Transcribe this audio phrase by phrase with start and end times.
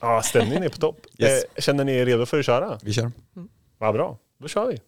[0.00, 1.06] Ja, stämningen är på topp.
[1.18, 1.44] Yes.
[1.44, 2.78] Eh, känner ni er redo för att köra?
[2.82, 3.12] Vi kör.
[3.78, 4.80] Vad bra, då kör vi.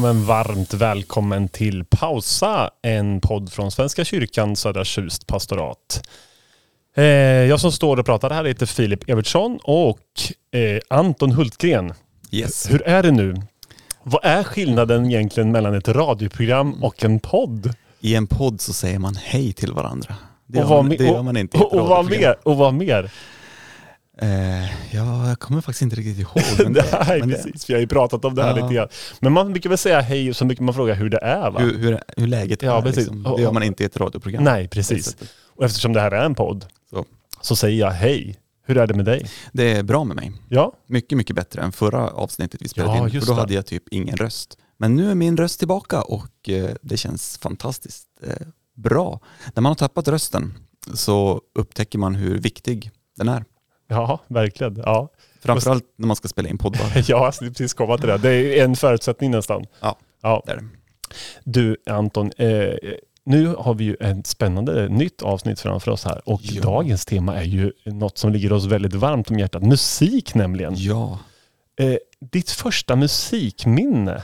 [0.00, 6.08] Ja men varmt välkommen till Pausa, en podd från Svenska kyrkan Södra Tjust pastorat.
[6.96, 9.98] Eh, jag som står och pratar här heter Filip Evertsson och
[10.52, 11.94] eh, Anton Hultgren.
[12.30, 12.70] Yes.
[12.70, 13.34] Hur är det nu?
[14.02, 17.74] Vad är skillnaden egentligen mellan ett radioprogram och en podd?
[18.00, 20.14] I en podd så säger man hej till varandra.
[20.46, 22.36] Det gör, och vad man, det gör man inte och, och, vad mer?
[22.42, 23.10] Och vad mer?
[24.22, 26.42] Eh, ja, jag kommer faktiskt inte riktigt ihåg.
[26.64, 27.70] Men det, Nej, precis.
[27.70, 28.62] Vi har ju pratat om det här Ja.
[28.62, 28.88] lite grann.
[29.20, 31.60] Men man brukar väl säga hej och så brukar man fråga hur det är va?
[31.60, 32.82] hur, hur, hur läget Ja, är.
[32.82, 32.96] precis.
[32.96, 33.22] Liksom.
[33.36, 34.44] Det gör man inte i ett radioprogram.
[34.44, 35.16] Nej, precis.
[35.56, 37.04] Och eftersom det här är en podd Så.
[37.40, 38.36] så säger jag hej.
[38.66, 39.26] Hur är det med dig?
[39.52, 40.32] Det är bra med mig.
[40.48, 43.20] Ja, Mycket, mycket bättre än förra avsnittet vi spelade Ja, in.
[43.20, 43.40] För då det.
[43.40, 44.58] hade jag typ ingen röst.
[44.78, 49.20] Men nu är min röst tillbaka och eh, det känns fantastiskt eh, bra.
[49.54, 50.54] När man har tappat rösten
[50.94, 53.44] så upptäcker man hur viktig den är.
[53.90, 54.76] Ja verkligen.
[54.76, 55.08] Ja,
[55.42, 57.04] Framförallt när man ska spela in poddar.
[57.10, 58.18] jag skulle precis komma till det.
[58.18, 59.64] Det är en förutsättning nästan.
[59.80, 59.98] Ja.
[60.22, 60.42] ja.
[60.46, 60.64] Det är det.
[61.44, 62.74] Du Anton, eh,
[63.24, 66.62] nu har vi ju ett spännande nytt avsnitt framför oss här och Ja.
[66.62, 69.62] dagens tema är ju något som ligger oss väldigt varmt om hjärtat.
[69.62, 70.74] Musik nämligen.
[70.76, 71.18] Ja.
[71.78, 74.22] Eh, ditt första musikminne?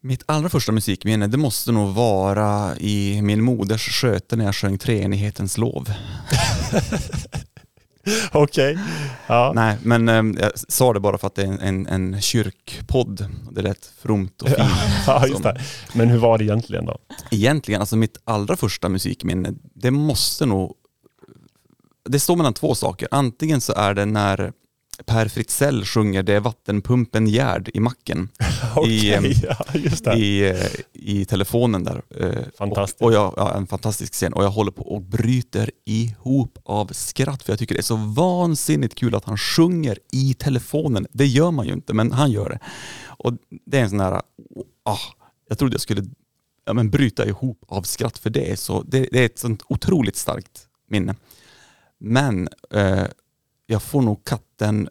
[0.00, 4.78] Mitt allra första musikminne, det måste nog vara i min moders sköte när jag sjöng
[4.78, 5.92] Treenighetens lov.
[8.32, 8.78] Okej.
[9.26, 9.52] Ja.
[9.54, 13.26] Nej, men eh, jag sa det bara för att det är en, en, en kyrkpodd.
[13.50, 14.58] Det lät fromt och fint.
[15.06, 15.60] ja, just det.
[15.94, 16.98] Men hur var det egentligen då?
[17.30, 20.74] Egentligen, alltså mitt allra första musikminne, det måste nog...
[22.08, 23.08] Det står mellan två saker.
[23.10, 24.52] Antingen så är det när
[25.06, 28.28] Per Fritzell sjunger Det är vattenpumpen Gerd i macken.
[28.76, 29.56] Okej, ehm, ja,
[30.02, 30.14] det.
[30.18, 32.02] i, eh, i telefonen där.
[32.10, 33.00] Eh, Fantastiskt.
[33.00, 34.32] Och, och jag, ja, en fantastisk scen.
[34.32, 37.96] Och jag håller på och bryter ihop av skratt för jag tycker det är så
[37.96, 41.06] vansinnigt kul att han sjunger i telefonen.
[41.12, 42.58] Det gör man ju inte, men han gör det.
[43.06, 43.32] Och
[43.66, 44.22] det är en sån här,
[44.84, 44.98] ah,
[45.48, 46.04] jag trodde jag skulle
[46.64, 49.62] ja, men bryta ihop av skratt för det är, så, det, det är ett sånt
[49.68, 51.14] otroligt starkt minne.
[51.98, 53.04] Men eh,
[53.66, 54.88] jag får nog katten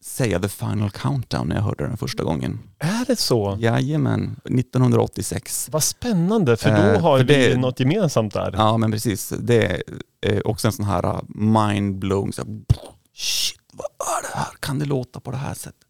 [0.00, 2.58] säga The Final Countdown när jag hörde den första gången.
[2.78, 3.56] Är det så?
[3.60, 5.68] Jajamän, 1986.
[5.72, 8.50] Vad spännande, för då Eh, har för vi det- något gemensamt där.
[8.56, 9.82] Ja men precis, det är
[10.26, 12.50] eh, också en sån här uh, mind-blowing, så här,
[13.14, 13.86] shit vad
[14.18, 14.48] är det här?
[14.60, 15.80] Kan det låta på det här sättet?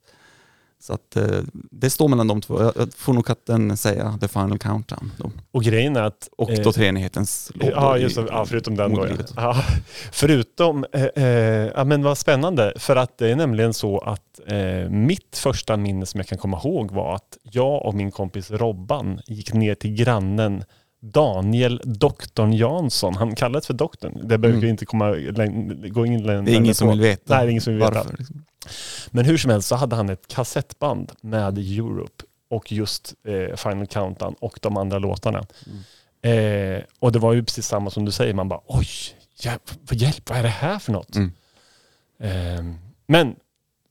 [0.86, 1.24] Så att eh,
[1.70, 2.62] det står mellan de två.
[2.62, 5.30] Jag, får nog katten säga The Final Countdown då.
[5.50, 6.28] Och grejen är att...
[6.38, 7.70] Och eh, då treenighetens lov.
[7.70, 8.26] Ja, just det.
[8.28, 9.06] Ja, förutom den då.
[9.06, 9.14] Ja.
[9.36, 9.56] Ja,
[10.12, 11.24] förutom, eh, eh,
[11.76, 12.72] ja men vad spännande.
[12.76, 16.60] För att det är nämligen så att eh, mitt första minne som jag kan komma
[16.64, 20.64] ihåg var att jag och min kompis Robban gick ner till grannen
[21.02, 23.14] Daniel Doktorn Jansson.
[23.14, 24.12] Han kallades för doktorn.
[24.22, 24.60] Det behöver Mm.
[24.60, 25.10] vi inte komma
[25.90, 27.82] gå in längre Det är ingen som vill veta Nej, det är ingen som vill
[27.82, 27.94] veta.
[27.94, 28.16] varför.
[28.18, 28.44] Liksom.
[29.10, 33.86] Men hur som helst så hade han ett kassettband med Europe och just eh, Final
[33.86, 35.46] Countdown och de andra låtarna.
[36.22, 38.86] Eh, och det var ju precis samma som du säger, man bara oj,
[39.40, 41.16] hjälp, vad hjälp, vad är det här för något?
[41.16, 41.32] Mm.
[42.20, 42.74] Eh,
[43.06, 43.36] men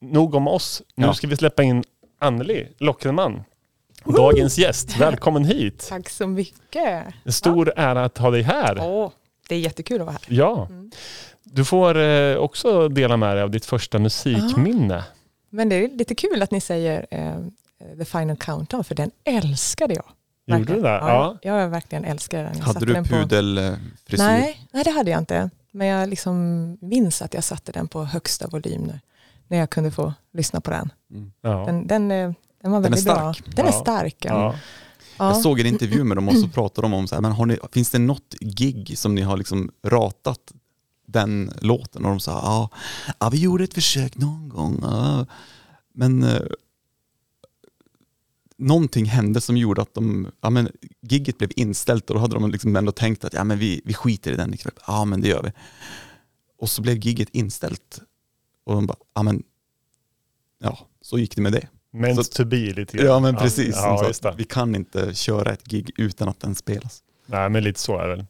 [0.02, 1.14] nog om oss, nu Ja.
[1.14, 1.84] ska vi släppa in
[2.20, 3.44] Anneli Lockerman.
[4.06, 5.86] Dagens gäst, välkommen hit.
[5.90, 7.06] Tack så mycket.
[7.24, 8.78] En stor ära att ha dig här.
[8.82, 9.12] Åh,
[9.50, 10.36] det är jättekul att vara här.
[10.38, 10.66] Ja.
[10.70, 10.92] Mm.
[11.46, 15.04] Du får eh, också dela med dig av ditt första musikminne.
[15.50, 17.36] Men det är lite kul att ni säger eh,
[17.98, 20.04] The Final Countdown, för den älskade jag.
[20.48, 20.82] Gjorde Verkligen.
[20.84, 20.96] du det?
[20.96, 22.58] Ja, Jag jag verkligen älskar den.
[22.58, 24.18] Jag Hade du den på- pudelfrisyr?
[24.24, 25.50] Nej, nej, det hade jag inte.
[25.72, 26.38] Men jag liksom
[26.82, 29.00] minns att jag satte den på högsta volym när,
[29.48, 30.90] när jag kunde få lyssna på den.
[31.12, 31.32] Mm.
[31.42, 31.50] Ja.
[31.66, 32.32] Den, den, eh,
[32.62, 33.46] den var Den är väldigt stark.
[33.46, 33.54] bra.
[33.56, 33.80] Den är Ja.
[33.82, 34.16] stark.
[34.26, 34.34] Ja.
[34.34, 34.56] Ja.
[35.18, 35.26] Ja.
[35.28, 37.46] Jag såg en intervju med dem och så pratade de om så här, men har
[37.46, 40.40] ni, finns det något gig som ni har liksom ratat
[41.06, 42.06] den låten?
[42.06, 42.70] Och de sa, ja,
[43.20, 44.80] ja vi gjorde ett försök någon gång.
[44.82, 45.26] Ja.
[45.94, 46.42] Men eh,
[48.58, 50.70] någonting hände som gjorde att de, ja men
[51.02, 53.94] gigget blev inställt och då hade de liksom ändå tänkt att ja men vi, vi
[53.94, 54.74] skiter i den ikväll.
[54.88, 55.52] Ja men det gör vi.
[56.58, 58.02] Och så blev gigget inställt
[58.64, 59.44] och de bara, ja men,
[60.60, 61.68] ja så gick det med det.
[61.92, 63.08] Meant Så- to be lite grann.
[63.08, 67.04] Ja men precis, Ja, att vi kan inte köra ett gig utan att den spelas.
[67.26, 68.26] Nej, men lite så är det väl.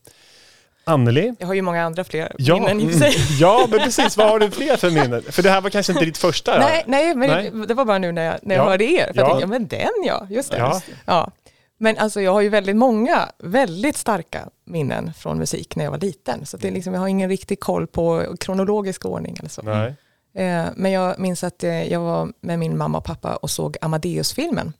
[0.85, 1.33] Anneli?
[1.39, 3.13] Jag har ju många andra fler Ja, minnen i sig.
[3.39, 4.17] ja, men precis.
[4.17, 5.23] Vad har du fler för minnen?
[5.29, 6.59] För det här var kanske inte ditt första?
[6.59, 7.51] Nej, nej, men Nej.
[7.67, 8.69] det var bara nu när jag, när jag Ja.
[8.69, 9.11] hörde er.
[9.13, 9.21] För Ja.
[9.21, 10.57] jag tänkte, ja men den ja, just det.
[10.57, 10.81] Ja.
[11.05, 11.31] Ja.
[11.77, 15.97] Men alltså jag har ju väldigt många, väldigt starka minnen från musik när jag var
[15.99, 16.45] liten.
[16.45, 19.61] Så det är liksom, jag har ingen riktig koll på kronologisk ordning eller så.
[19.61, 19.95] Nej.
[20.35, 23.77] Eh, men jag minns att eh, jag var med min mamma och pappa och såg
[23.81, 24.73] Amadeus-filmen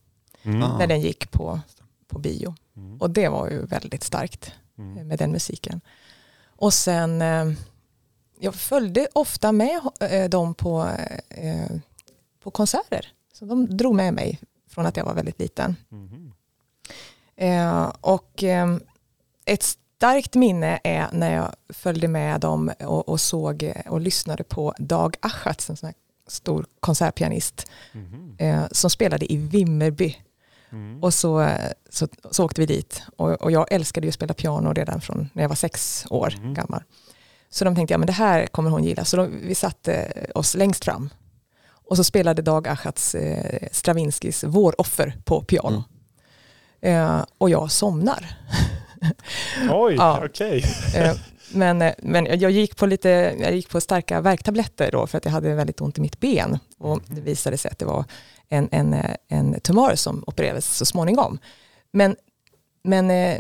[0.44, 0.64] Mm.
[0.64, 0.78] Ah.
[0.78, 1.60] när den gick på,
[2.12, 2.56] på bio.
[2.78, 3.02] Mm.
[3.02, 4.98] Och det var ju väldigt starkt Mm.
[4.98, 5.82] eh, med den musiken.
[6.46, 7.52] Och sen, eh,
[8.40, 10.90] jag följde ofta med eh, dem på,
[12.44, 13.08] på konserter.
[13.34, 14.40] Så de drog med mig
[14.70, 15.76] från att jag var väldigt liten.
[17.36, 18.44] Eh, och
[19.46, 24.74] ett starkt minne är när jag följde med dem och, och såg och lyssnade på
[24.78, 25.96] Dag Achatz, en sån här
[26.28, 27.72] stor konsertpianist,
[28.38, 30.18] eh, som spelade i Vimmerby.
[30.76, 31.04] Mm.
[31.04, 31.50] Och så,
[31.90, 33.02] så, så åkte vi dit.
[33.18, 36.34] Och, och jag älskade ju att spela piano redan från när jag var sex år
[36.38, 36.54] Mm.
[36.54, 36.84] gammal.
[37.50, 39.06] Så de tänkte, ja men det här kommer hon gilla.
[39.06, 41.10] Så de, vi satte oss längst fram.
[41.88, 45.84] Och så spelade Dag Achatz eh, Stravinskys Våroffer på piano.
[46.82, 48.38] Eh, och jag somnar.
[49.72, 50.22] Oj, Ja.
[50.26, 50.64] okej.
[50.96, 51.16] Eh,
[51.54, 55.26] men, eh, men jag gick på lite, jag gick på starka värktabletter då för att
[55.26, 56.60] jag hade väldigt ont i mitt ben.
[56.78, 58.06] Och det visade sig att det var
[58.50, 58.96] en, en,
[59.28, 61.38] en tumör som opererades så småningom.
[61.92, 62.16] Men,
[62.84, 63.40] men eh,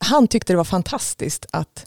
[0.00, 1.86] han tyckte det var fantastiskt att,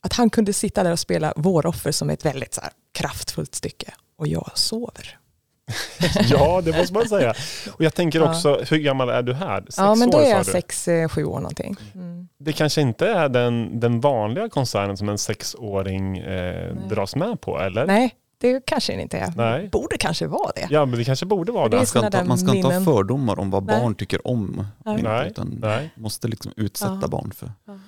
[0.00, 3.90] att han kunde sitta där och spela Våroffer som ett väldigt så här, kraftfullt stycke.
[4.16, 5.18] Och jag sover.
[6.30, 7.34] Ja, det måste man säga.
[7.72, 8.30] Och jag tänker Ja.
[8.30, 9.60] också, hur gammal är du här?
[9.60, 10.52] Sex ja, men då år är jag du.
[10.52, 11.76] sex, eh, sju år någonting.
[11.94, 12.28] Mm.
[12.38, 17.60] Det kanske inte är den, den vanliga konserten som en sexåring eh, dras med på,
[17.60, 17.86] eller?
[17.86, 19.32] Nej, det kanske det inte är.
[19.36, 19.68] Nej.
[19.68, 20.66] Borde kanske vara det.
[20.70, 21.76] Ja, men det kanske borde vara Det.
[21.76, 23.80] Man ska, inte, man ska inte ha fördomar om vad Nej.
[23.80, 24.66] barn tycker om.
[24.84, 24.98] Nej.
[24.98, 25.90] Inte, utan nej.
[25.96, 27.08] måste liksom utsätta Ja.
[27.08, 27.78] barn för Ja.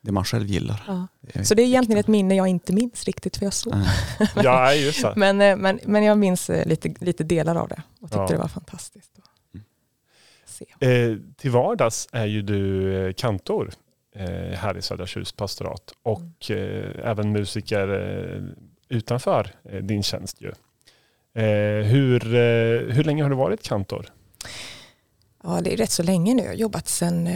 [0.00, 0.82] det man själv gillar.
[0.86, 1.06] Ja.
[1.20, 2.10] Det Så det är egentligen ett viktigt.
[2.12, 3.52] minne jag inte minns riktigt för jag.
[3.66, 3.88] Nej.
[4.44, 5.12] Ja, just det.
[5.16, 8.26] Men, eh, men, men jag minns eh, lite, lite delar av det och tyckte Ja.
[8.28, 9.12] det var fantastiskt.
[9.18, 9.64] att Mm.
[10.46, 10.64] Se.
[11.10, 13.70] Eh, till vardags är ju du eh, kantor
[14.16, 14.24] eh,
[14.58, 18.42] här i Södra Tjus pastorat och eh, även musiker eh,
[18.90, 20.36] utanför eh, din tjänst.
[20.40, 20.48] Ju.
[21.42, 24.06] Eh, hur, eh, hur länge har du varit kantor?
[25.42, 26.42] Ja, det är rätt så länge nu.
[26.42, 27.28] Jag har jobbat sedan,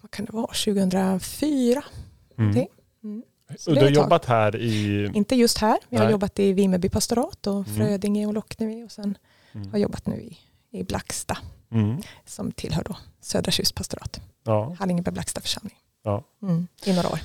[0.00, 1.82] vad kan det vara, 2004.
[2.38, 2.66] Mm.
[3.04, 3.22] Mm.
[3.66, 5.06] Du har jobbat här i...
[5.14, 7.76] Inte just här, men jag har jobbat i Vimmerby pastorat och Mm.
[7.76, 9.18] Frödinge och Lockneby och sen
[9.52, 9.80] har jag Mm.
[9.80, 10.38] jobbat nu i,
[10.78, 11.38] i Blacksta
[11.72, 12.02] Mm.
[12.26, 14.20] som tillhör då Södra Tjus pastorat.
[14.44, 14.76] Ja.
[14.78, 15.76] Hallingeberg Blacksta församling.
[16.02, 16.24] Ja.
[16.42, 17.18] Mm, I några år.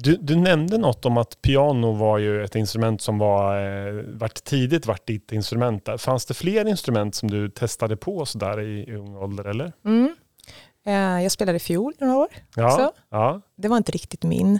[0.00, 4.44] Du, du nämnde något om att piano var ju ett instrument som var, eh, vart
[4.44, 5.84] tidigt vart ditt instrument.
[5.84, 5.96] Där.
[5.98, 9.72] Fanns det fler instrument som du testade på sådär i, i ung ålder eller?
[9.84, 10.16] Mm.
[10.86, 12.28] Eh, jag spelade fiol några år.
[12.54, 14.58] Ja, ja Det var inte riktigt min,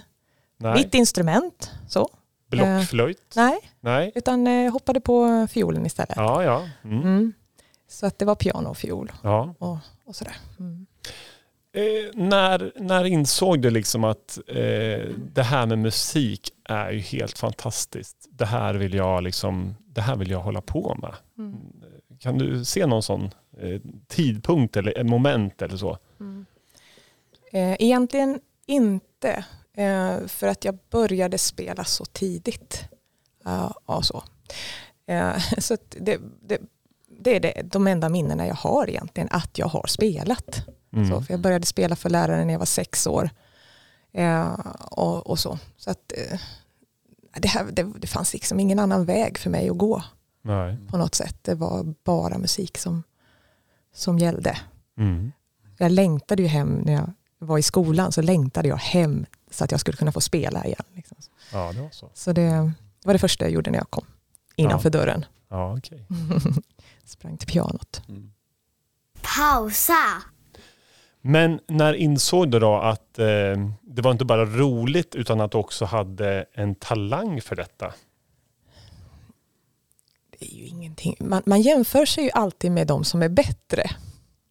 [0.57, 0.75] nej.
[0.75, 1.71] mitt instrument.
[1.89, 2.09] Så.
[2.51, 3.33] Blockflöjt?
[3.37, 4.13] Nej, Nej.
[4.15, 6.17] utan eh, hoppade på fiolen istället.
[6.17, 6.69] Ja, ja.
[6.85, 7.03] Mm.
[7.03, 7.33] Mm.
[7.89, 9.55] Så att det var piano och fiol ja.
[9.59, 10.37] och, och sådär.
[10.59, 10.87] Mm.
[11.73, 17.39] Eh, när, när insåg du liksom att eh, det här med musik är ju helt
[17.39, 18.29] fantastiskt.
[18.31, 21.15] Det här vill jag, liksom, det här vill jag hålla på med.
[21.39, 21.57] Mm.
[22.21, 25.99] Kan du se någon sån eh, tidpunkt eller moment eller så?
[26.21, 26.47] Mm.
[27.53, 29.45] Eh, egentligen inte,
[29.77, 32.85] eh, för att jag började spela så tidigt.
[33.47, 34.23] Uh, ja, så
[35.59, 36.61] så det, det,
[37.21, 40.69] det är det, de enda minnena jag har egentligen, att jag har spelat.
[40.93, 41.11] Mm.
[41.11, 43.31] Så, för jag började spela för läraren när jag var sex år.
[44.13, 44.53] Eh,
[44.91, 45.59] och, och så.
[45.77, 46.41] så att, eh,
[47.33, 50.03] det, här, det, det fanns liksom ingen annan väg för mig att gå
[50.43, 50.77] Nej.
[50.91, 51.37] på något sätt.
[51.43, 53.03] Det var bara musik som,
[53.95, 54.59] som gällde.
[54.99, 55.33] Mm.
[55.77, 59.71] Jag längtade ju hem när jag var i skolan så längtade jag hem så att
[59.71, 60.85] jag skulle kunna få spela igen.
[60.95, 61.17] Liksom.
[61.53, 62.11] Ja, det var så.
[62.15, 64.05] Så det, det var det första jag gjorde när jag kom
[64.57, 65.25] innanför dörren.
[65.49, 66.07] Ja, okej.
[67.05, 68.03] Sprang till pianot.
[68.09, 68.33] Mm.
[69.37, 70.23] Pausa.
[71.29, 73.27] Men när insåg du då att eh,
[73.83, 77.95] det var inte bara roligt utan att du också hade en talang för detta?
[80.39, 81.17] Det är ju ingenting.
[81.21, 83.91] Man, man jämför sig ju alltid med de som är bättre.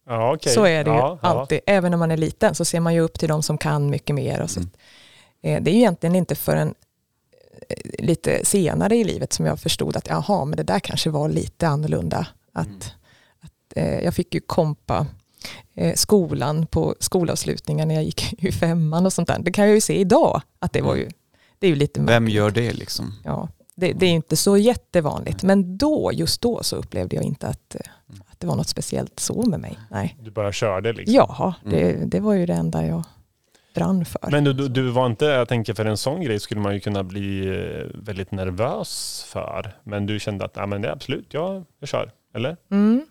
[0.06, 0.52] Ja, okej.
[0.52, 1.28] Så är det ju ja, ja.
[1.28, 1.60] alltid.
[1.66, 4.14] Även när man är liten så ser man ju upp till de som kan mycket
[4.16, 4.40] mer.
[4.42, 4.60] Och så.
[4.60, 4.70] Mm.
[5.42, 6.74] Eh, Det är ju egentligen inte förrän
[7.68, 11.28] eh, lite senare i livet som jag förstod att jaha, men det där kanske var
[11.28, 12.26] lite annorlunda.
[12.52, 12.80] Att, Mm.
[13.40, 15.06] att, eh, jag fick ju kompa
[15.94, 19.38] skolan på skolavslutningar när jag gick i femman och sånt där.
[19.38, 21.08] Det kan jag ju se idag att det var ju,
[21.58, 22.36] det är ju lite Vem märkligt.
[22.36, 23.14] gör det liksom?
[23.24, 27.46] Ja, det, det är inte så jättevanligt, men då, just då så upplevde jag inte
[27.46, 27.80] att, eh,
[28.30, 29.78] att det var något speciellt så med mig.
[29.90, 30.16] Nej.
[30.20, 31.14] Du bara körde liksom.
[31.14, 33.02] Ja, det, det var ju det enda jag
[33.74, 34.28] brann för.
[34.30, 36.80] Men du, du, du var inte, jag tänker för en sån grej skulle man ju
[36.80, 39.76] kunna bli eh, väldigt nervös för.
[39.84, 42.10] Men du kände att, ja men det är absolut, jag, jag kör.
[42.34, 42.56] Eller?
[42.70, 43.06] Mm.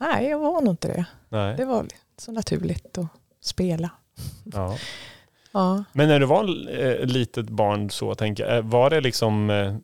[0.00, 1.04] Nej, jag var nog inte det.
[1.28, 1.56] Nej.
[1.56, 1.86] Det var
[2.18, 3.06] så naturligt att
[3.40, 3.90] spela.
[4.44, 4.76] Ja.
[5.52, 5.84] Ja.
[5.92, 6.42] Men när du var
[6.80, 9.76] eh, litet barn så, tänker eh, var det liksom, eh,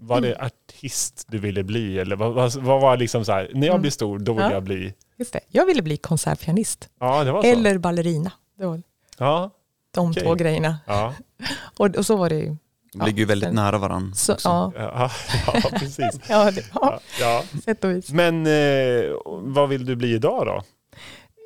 [0.00, 1.98] var det artist du ville bli?
[1.98, 3.80] Eller vad, vad, vad var liksom så här, när jag Mm.
[3.80, 4.52] blir stor, då vill Ja.
[4.52, 4.94] jag bli?
[5.16, 5.40] Just det.
[5.48, 7.48] Jag ville bli konsertpianist Ja, det var så.
[7.48, 8.32] eller ballerina.
[8.58, 8.82] Det var
[9.18, 9.50] Ja,
[9.90, 10.22] de Okej.
[10.22, 10.78] två grejerna.
[10.86, 11.14] ja,
[11.78, 12.56] Och, och så var det ju.
[12.92, 14.14] De Ja, ligger ju väldigt sen- nära varandra.
[14.14, 15.10] Så, ja, ja,
[15.46, 16.20] ja, precis.
[16.28, 18.10] ja, det, ja, Ja, sätt och vis.
[18.10, 20.62] Men eh, vad vill du bli idag då?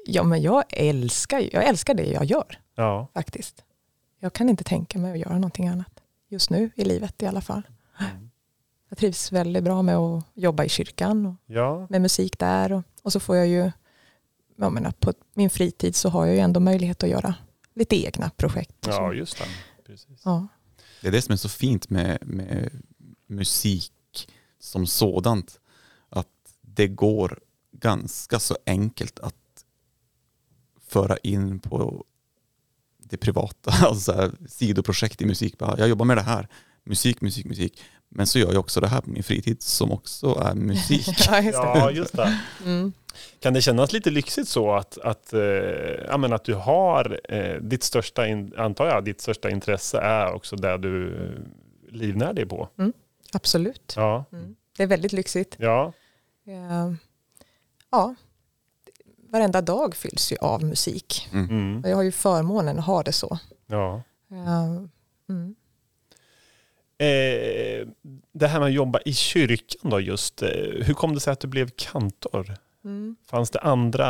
[0.06, 3.64] Ja, men jag älskar, jag älskar det jag gör Ja, faktiskt.
[4.20, 6.00] Jag kan inte tänka mig att göra någonting annat.
[6.28, 7.62] Just nu i livet i alla fall.
[8.00, 8.30] Mm.
[8.88, 12.72] Jag trivs väldigt bra med att jobba i kyrkan och ja, med musik där.
[12.72, 13.70] Och, och så får jag ju,
[14.56, 17.34] jag menar, på min fritid så har jag ju ändå möjlighet att göra
[17.75, 18.75] lite egna projekt.
[18.87, 19.44] ja just det.
[19.87, 20.22] Precis.
[20.25, 20.49] Ja.
[21.02, 22.82] Det är det som är så fint med, med
[23.26, 24.28] musik
[24.59, 25.61] som sådant.
[26.09, 26.28] Att
[26.61, 27.40] det går
[27.73, 29.64] ganska så enkelt att
[30.88, 32.04] föra in på
[32.99, 35.54] det privata, alltså sidoprojekt i musik.
[35.59, 36.49] Jag jobbar med det här,
[36.85, 37.82] musik, musik, musik.
[38.14, 41.09] Men så gör jag också det här på min fritid som också är musik.
[41.28, 41.66] ja, just det.
[41.78, 42.38] Ja, just det.
[42.64, 42.92] Mm.
[43.40, 45.40] Kan det kännas lite lyxigt så att, att, eh,
[46.09, 50.33] ja, men att du har eh, ditt största, in, antar jag, ditt största intresse är
[50.33, 52.69] också det du eh, livnär dig på?
[53.33, 53.92] Absolut.
[53.97, 54.57] Ja, Mm.
[54.76, 55.57] Det är väldigt lyxigt.
[55.59, 55.92] ja,
[56.47, 56.92] Eh,
[57.90, 58.14] Ja,
[59.31, 61.28] varenda dag fylls ju av musik.
[61.33, 61.81] mm.
[61.85, 63.38] Och jag har ju förmånen att ha det så.
[63.66, 64.02] ja.
[64.31, 64.83] Eh,
[65.28, 65.54] Mm.
[67.02, 67.87] Eh,
[68.32, 70.49] det här med att jobba i kyrkan då just, eh,
[70.80, 72.54] hur kom det sig att du blev kantor?
[72.85, 73.16] Mm.
[73.30, 74.06] Fanns det andra,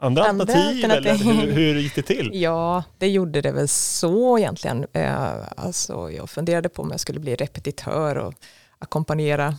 [0.00, 1.28] andra, Andra alternativ, alternativ.
[1.30, 2.30] eller hur, hur gick det till?
[2.34, 4.86] Ja, det gjorde det väl så egentligen.
[4.92, 8.34] Eh, alltså, jag funderade på om jag skulle bli repetitör och
[8.78, 9.56] ackompanjera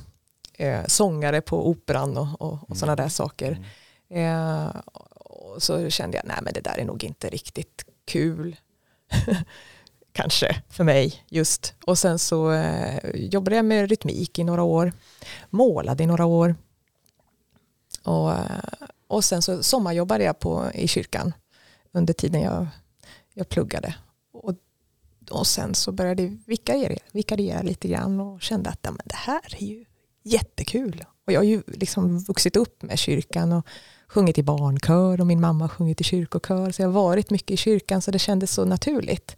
[0.54, 3.66] eh, sångare på operan och, och, och sådana där saker.
[4.10, 4.68] Eh,
[5.16, 8.56] och så kände jag, nej men det där är nog inte riktigt kul.
[10.22, 11.74] Kanske för mig just.
[11.86, 14.94] Och sen så eh, jobbade jag med rytmik i några år.
[15.50, 16.56] Målade i några år.
[18.04, 18.42] Och, eh,
[19.08, 21.34] och sen så sommarjobbade jag på, i kyrkan
[21.92, 22.68] under tiden jag,
[23.34, 23.96] jag pluggade.
[24.32, 24.54] Och,
[25.32, 29.16] och sen så började jag vikariera, vikariera lite grann och kände att ja, men det
[29.16, 29.86] här är ju
[30.24, 31.06] jättekul.
[31.26, 33.68] Och jag har ju liksom vuxit upp med kyrkan och
[34.08, 36.72] sjungit i barnkör och min mamma har sjungit i kyrkokör.
[36.72, 39.36] Så jag har varit mycket i kyrkan så det kändes så naturligt.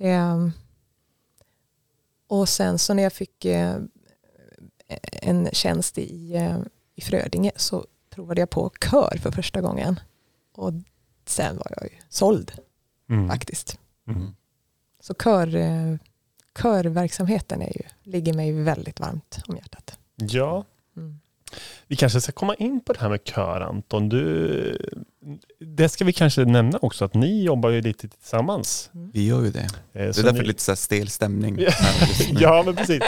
[0.00, 0.52] Ehm,
[2.26, 3.76] och sen så när jag fick eh,
[5.22, 6.58] en tjänst i, eh,
[6.94, 10.00] i Frödinge så provade jag på kör för första gången.
[10.52, 10.72] Och
[11.26, 12.52] sen var jag ju såld
[13.10, 13.28] Mm.
[13.28, 13.78] faktiskt.
[14.08, 14.34] Mm.
[15.00, 15.96] Så kör, eh,
[16.58, 19.98] körverksamheten är ju, ligger mig väldigt varmt om hjärtat.
[20.16, 20.64] Ja,
[20.96, 21.20] Mm.
[21.86, 24.08] Vi kanske ska komma in på det här med kör Anton.
[24.08, 24.78] Du,
[25.60, 28.90] det ska vi kanske nämna också att ni jobbar ju lite tillsammans.
[29.12, 29.60] Vi gör ju det.
[29.60, 31.58] Eh, Det är så därför ni- lite så stel stämning.
[32.40, 32.62] Ja.
[32.66, 33.02] men precis.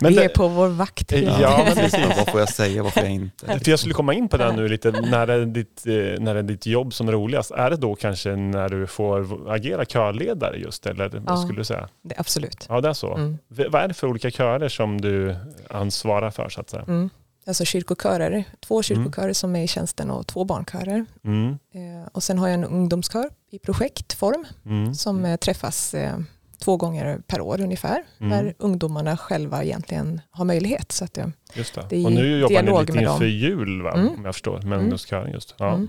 [0.00, 1.12] Men Vi är på vår vakt.
[1.12, 2.00] Ja, Ja, men precis.
[2.16, 3.46] Vad får jag säga, vad får jag inte?
[3.58, 6.42] för jag skulle komma in på det nu lite, när är, ditt, eh, när är
[6.42, 7.50] ditt jobb som roligast?
[7.50, 11.36] Är det då kanske när du får agera körledare just, eller vad Ja.
[11.36, 11.88] skulle du säga?
[12.02, 12.66] Det, absolut.
[12.68, 13.14] Ja, det är så.
[13.14, 13.38] Mm.
[13.48, 15.36] Vad är det för olika körer som du
[15.70, 16.82] ansvarar för, så att säga?
[16.88, 17.10] Mm.
[17.46, 21.06] Alltså kyrkokörer, två kyrkokörer som är i tjänsten och två barnkörer.
[21.24, 21.48] Mm.
[21.50, 24.94] Eh, och sen har jag en ungdomskör i projektform Mm.
[24.94, 26.18] som eh, träffas eh,
[26.58, 28.04] två gånger per år ungefär.
[28.20, 28.30] Mm.
[28.30, 30.92] Där ungdomarna själva egentligen har möjlighet.
[30.92, 31.86] Så att, eh, Just det.
[31.90, 33.28] Det och nu jobbar ni lite inför dem.
[33.28, 33.92] jul, va?
[33.92, 34.08] Mm.
[34.08, 34.80] om jag förstår, med Mm.
[34.80, 35.54] ungdomskören just.
[35.58, 35.74] Ja.
[35.74, 35.88] Mm.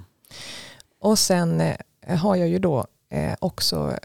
[1.00, 3.98] Och sen eh, har jag ju då eh, också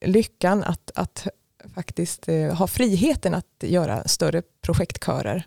[0.00, 1.26] lyckan att, att
[1.74, 2.26] faktiskt
[2.58, 5.44] ha friheten att göra större projektkörer.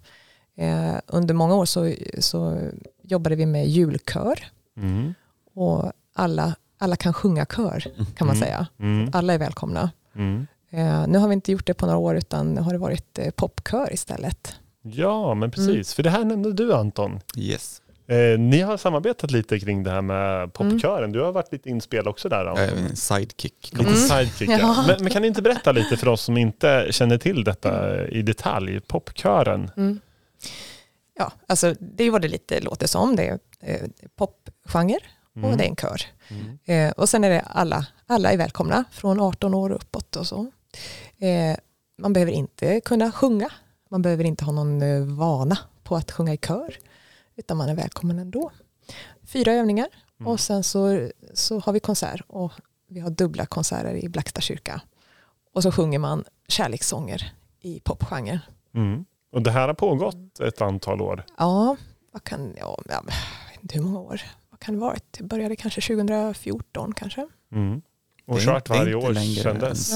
[0.58, 2.58] Eh, under många år så, så
[3.04, 4.40] jobbade vi med julkör
[4.78, 5.14] Mm.
[5.56, 7.80] och alla, alla kan sjunga kör
[8.18, 8.48] kan man Mm.
[8.48, 8.68] säga.
[8.80, 9.10] Mm.
[9.14, 9.92] Alla är välkomna.
[10.16, 10.48] Mm.
[10.70, 13.32] Eh, nu har vi inte gjort det på några år utan har det varit eh,
[13.32, 14.56] popkör istället.
[14.82, 15.70] Ja, men precis.
[15.70, 15.84] Mm.
[15.84, 17.20] För det här nämnde du Anton.
[17.38, 17.82] Yes.
[18.08, 20.98] Eh, ni har samarbetat lite kring det här med popkören.
[20.98, 21.12] Mm.
[21.12, 22.46] Du har varit lite inspel också där.
[22.60, 23.70] En sidekick.
[23.72, 23.96] Lite Mm.
[23.96, 24.50] sidekick.
[24.50, 24.58] Ja.
[24.60, 24.84] Ja.
[24.88, 28.22] Men, men kan ni inte berätta lite för oss som inte känner till detta i
[28.22, 28.80] detalj?
[28.80, 29.72] Popkören.
[29.78, 30.00] Mm.
[31.14, 33.16] Ja, alltså det är vad det lite låter som.
[33.16, 35.00] Det är eh, popgenre
[35.34, 36.02] och det är en kör.
[36.28, 36.58] Mm.
[36.66, 40.52] Eh, och sen är det alla, alla är välkomna från 18 år uppåt och så.
[41.18, 41.58] Eh,
[41.98, 43.50] man behöver inte kunna sjunga.
[43.90, 46.78] Man behöver inte ha någon eh, vana på att sjunga i kör.
[47.36, 48.52] Utan man är välkommen ändå.
[49.24, 49.88] Fyra övningar
[50.22, 50.32] Mm.
[50.32, 52.22] och sen så, så har vi konsert.
[52.28, 52.52] Och
[52.88, 54.82] vi har dubbla konserter i Blacksta kyrka.
[55.54, 58.40] Och så sjunger man kärlekssånger i popgenren.
[58.76, 59.06] Mm.
[59.32, 61.24] Och det här har pågått ett antal år.
[61.38, 61.76] Ja,
[62.14, 64.22] vad kan, ja, jag vet inte hur många år.
[64.50, 65.04] Vad kan det ha varit?
[65.18, 67.28] Det började kanske 2014 kanske.
[67.54, 67.82] Mm.
[68.28, 69.92] Och Det är- kört varje år sedan dess.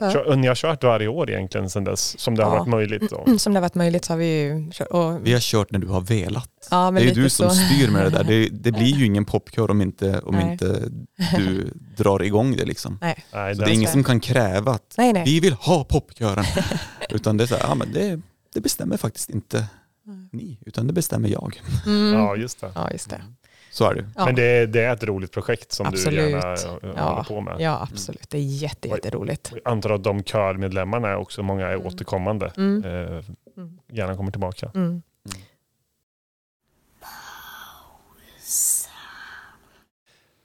[0.00, 2.58] Kör, ni har kört varje år egentligen sedan dess, som det har Ja.
[2.58, 3.10] varit möjligt.
[3.10, 3.24] Då.
[3.38, 4.88] Som det har varit möjligt så har vi ju kört.
[4.88, 6.68] Och, Vi har kört när du har velat.
[6.70, 7.54] ja, Det är ju du som så.
[7.56, 8.24] styr med det där.
[8.24, 10.52] Det, det blir ju ingen popkör om inte, om Nej.
[10.52, 10.88] inte
[11.36, 12.98] du drar igång det liksom.
[13.00, 15.12] Nej, Nej, Så den- det är ingen som kan kräva att nej.
[15.12, 15.22] nej.
[15.26, 16.44] vi vill ha popkören.
[17.10, 18.20] Utan det är så här, ja men det,
[18.54, 19.66] det bestämmer faktiskt inte
[20.06, 20.28] Mm.
[20.32, 21.60] ni, utan det bestämmer jag.
[21.86, 22.12] Mm.
[22.14, 22.72] Ja, just det.
[22.74, 23.22] Ja, just det.
[23.70, 24.04] Så är det.
[24.16, 24.24] Ja.
[24.24, 26.20] Men det är, det är ett roligt projekt som Absolut.
[26.20, 26.56] du gärna
[26.96, 27.08] Ja.
[27.10, 27.56] håller på med.
[27.60, 28.30] Ja, absolut.
[28.30, 29.52] Det är jätte, jätteroligt.
[29.64, 31.86] Jag antar att de körmedlemmarna är också, många är Mm.
[31.86, 32.52] återkommande.
[32.56, 32.84] Mm.
[32.84, 33.24] Eh,
[33.56, 33.78] Mm.
[33.92, 34.70] gärna kommer tillbaka.
[34.74, 35.02] Mm.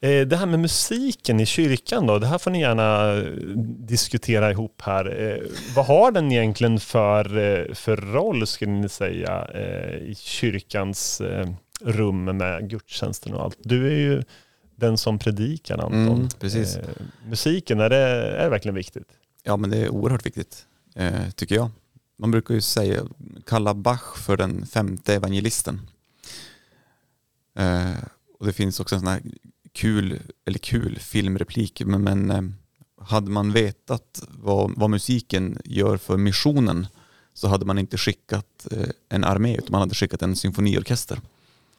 [0.01, 3.23] Det här med musiken i kyrkan då, det här får ni gärna eh,
[3.87, 5.21] diskutera ihop här.
[5.21, 11.21] Eh, Vad har den egentligen för, eh, för roll skulle ni säga eh, i kyrkans
[11.21, 11.49] eh,
[11.81, 13.57] rum med gudstjänsten och allt?
[13.63, 14.23] Du är ju
[14.75, 16.07] den som predikar Anton.
[16.07, 16.75] Mm, precis.
[16.75, 16.83] Eh,
[17.29, 19.07] Musiken, är det, är det verkligen viktigt?
[19.43, 20.65] Ja men det är oerhört viktigt,
[20.95, 21.69] eh, tycker jag.
[22.17, 23.03] Man brukar ju säga,
[23.45, 25.81] kalla Bach för den femte evangelisten.
[27.59, 28.03] Eh,
[28.39, 29.21] och det finns också en sån här
[29.73, 32.41] kul, eller kul filmreplik, men, men eh,
[33.05, 36.87] hade man vetat vad, vad musiken gör för missionen
[37.33, 41.19] så hade man inte skickat eh, en armé utan man hade skickat en symfoniorkester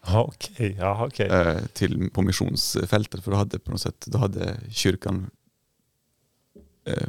[0.06, 0.76] okej.
[0.78, 1.28] Ja, okej.
[1.28, 5.30] eh, till, på missionsfältet för då hade på något sätt, då hade kyrkan
[6.86, 7.08] eh,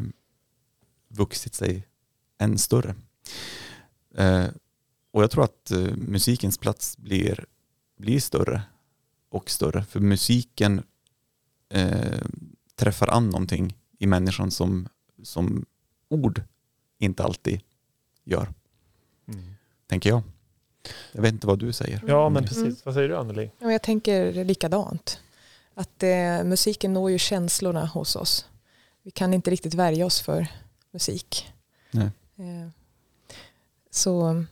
[1.08, 1.88] vuxit sig
[2.40, 2.96] än större.
[4.16, 4.46] Eh,
[5.12, 7.46] och jag tror att eh, musikens plats blir,
[7.98, 8.62] blir större
[9.34, 10.84] och större för musiken
[11.70, 12.22] eh,
[12.76, 14.88] träffar an någonting i människan som,
[15.24, 15.66] som
[16.10, 16.42] ord
[17.00, 17.62] inte alltid
[18.24, 18.50] gör,
[19.28, 19.56] Mm.
[19.88, 20.22] tänker jag.
[21.12, 22.04] Jag vet inte vad du säger.
[22.08, 22.44] Ja, men Mm.
[22.48, 22.64] precis.
[22.64, 22.76] Mm.
[22.84, 23.52] Vad säger du Anneli?
[23.60, 25.20] Jag tänker likadant.
[25.74, 28.46] Att eh, musiken når ju känslorna hos oss.
[29.04, 30.48] Vi kan inte riktigt värja oss för
[30.92, 31.52] musik.
[31.92, 32.10] Nej.
[32.36, 32.70] Eh,
[33.92, 34.46] så,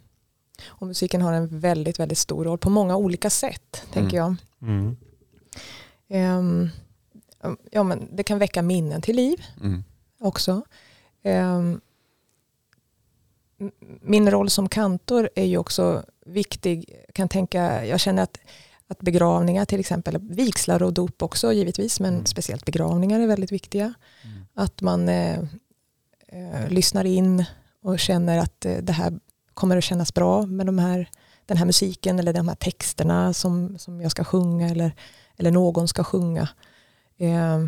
[0.65, 4.35] och musiken har en väldigt, väldigt stor roll på många olika sätt, tänker jag.
[4.61, 4.97] Mm.
[6.09, 6.69] Ehm,
[7.71, 9.83] ja, men det kan väcka minnen till liv Mm.
[10.19, 10.61] också.
[11.23, 11.81] Ehm,
[13.59, 13.71] m-
[14.01, 16.95] min roll som kantor är ju också viktig.
[17.05, 18.37] Jag kan tänka, jag känner att,
[18.87, 22.25] att begravningar till exempel, vigslar och dop också givetvis, men Mm.
[22.25, 23.93] speciellt begravningar är väldigt viktiga.
[24.23, 24.45] Mm.
[24.53, 25.39] Att man eh,
[26.27, 27.45] eh, lyssnar in
[27.81, 29.19] och känner att eh, det här
[29.53, 31.09] kommer att kännas bra med de här,
[31.45, 34.91] den här musiken eller de här texterna som, som jag ska sjunga eller,
[35.37, 36.49] eller någon ska sjunga.
[37.17, 37.65] Eh,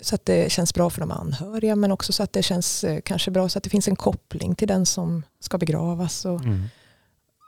[0.00, 3.00] så att det känns bra för de anhöriga men också så att det känns eh,
[3.00, 6.24] kanske bra så att det finns en koppling till den som ska begravas.
[6.24, 6.62] Och, Mm.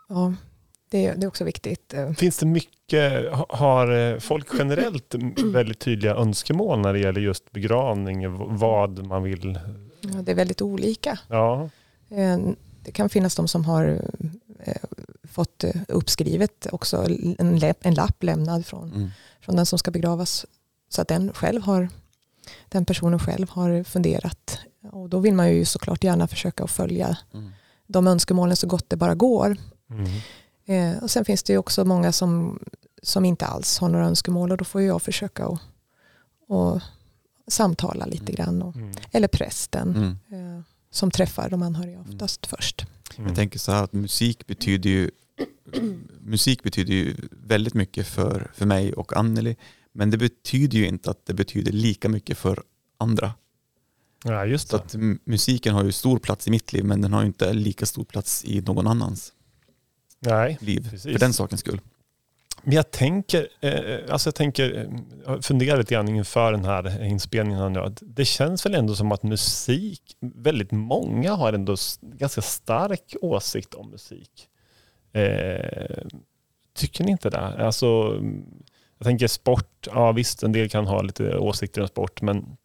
[0.08, 0.34] ja,
[0.90, 1.94] det, det är också viktigt.
[1.94, 7.20] Eh, Finns det mycket, ha- har eh, folk generellt väldigt tydliga önskemål när det gäller
[7.20, 9.58] just begravning, vad man vill?
[10.00, 11.18] ja, Det är väldigt olika.
[11.28, 11.68] Ja,
[12.82, 14.02] Det kan finnas de som har
[14.60, 14.74] eh,
[15.24, 16.96] fått eh, uppskrivet också
[17.38, 19.10] en, en lapp lämnad från, Mm.
[19.40, 20.46] från den som ska begravas.
[20.88, 21.88] Så att den, själv har,
[22.68, 24.58] den personen själv har funderat.
[24.92, 27.50] Och då vill man ju såklart gärna försöka att följa Mm.
[27.86, 29.56] de önskemålen så gott det bara går.
[29.90, 30.06] mm.
[30.66, 32.58] Eh, och sen finns det ju också många som,
[33.02, 35.60] som inte alls har några önskemål och då får jag försöka att,
[36.50, 36.82] att
[37.48, 38.62] samtala lite grann.
[38.62, 38.92] Och, Mm.
[39.12, 40.56] eller prästen Mm.
[40.56, 40.62] eh,
[40.94, 42.86] som träffar de anhöriga oftast först.
[43.16, 43.26] Mm.
[43.28, 45.10] Jag tänker så här att musik betyder ju
[46.20, 49.56] musik betyder ju väldigt mycket för, för mig och Anneli
[49.92, 52.62] men det betyder ju inte att det betyder lika mycket för
[52.98, 53.34] andra.
[54.24, 54.82] Ja, just Så det.
[54.82, 57.52] att m- musiken har ju stor plats i mitt liv men den har ju inte
[57.52, 59.32] lika stor plats i någon annans
[60.20, 60.58] Nej.
[60.60, 61.12] liv Precis.
[61.12, 61.80] för den sakens skull.
[62.62, 67.04] Men jag tänker, eh, alltså jag tänker, eh, jag funderar lite grann inför den här
[67.04, 67.60] inspelningen.
[67.60, 72.42] här nu, att Det känns väl ändå som att musik, väldigt många har ändå ganska
[72.42, 74.48] stark åsikt om musik.
[75.12, 76.02] Eh,
[76.74, 77.38] tycker ni inte det?
[77.38, 77.86] Alltså,
[78.98, 82.56] jag tänker sport, ja visst en del kan ha lite åsikter om sport, men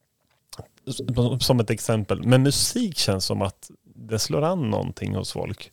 [1.39, 2.23] som ett exempel.
[2.23, 5.71] Men musik känns som att det slår an någonting hos folk.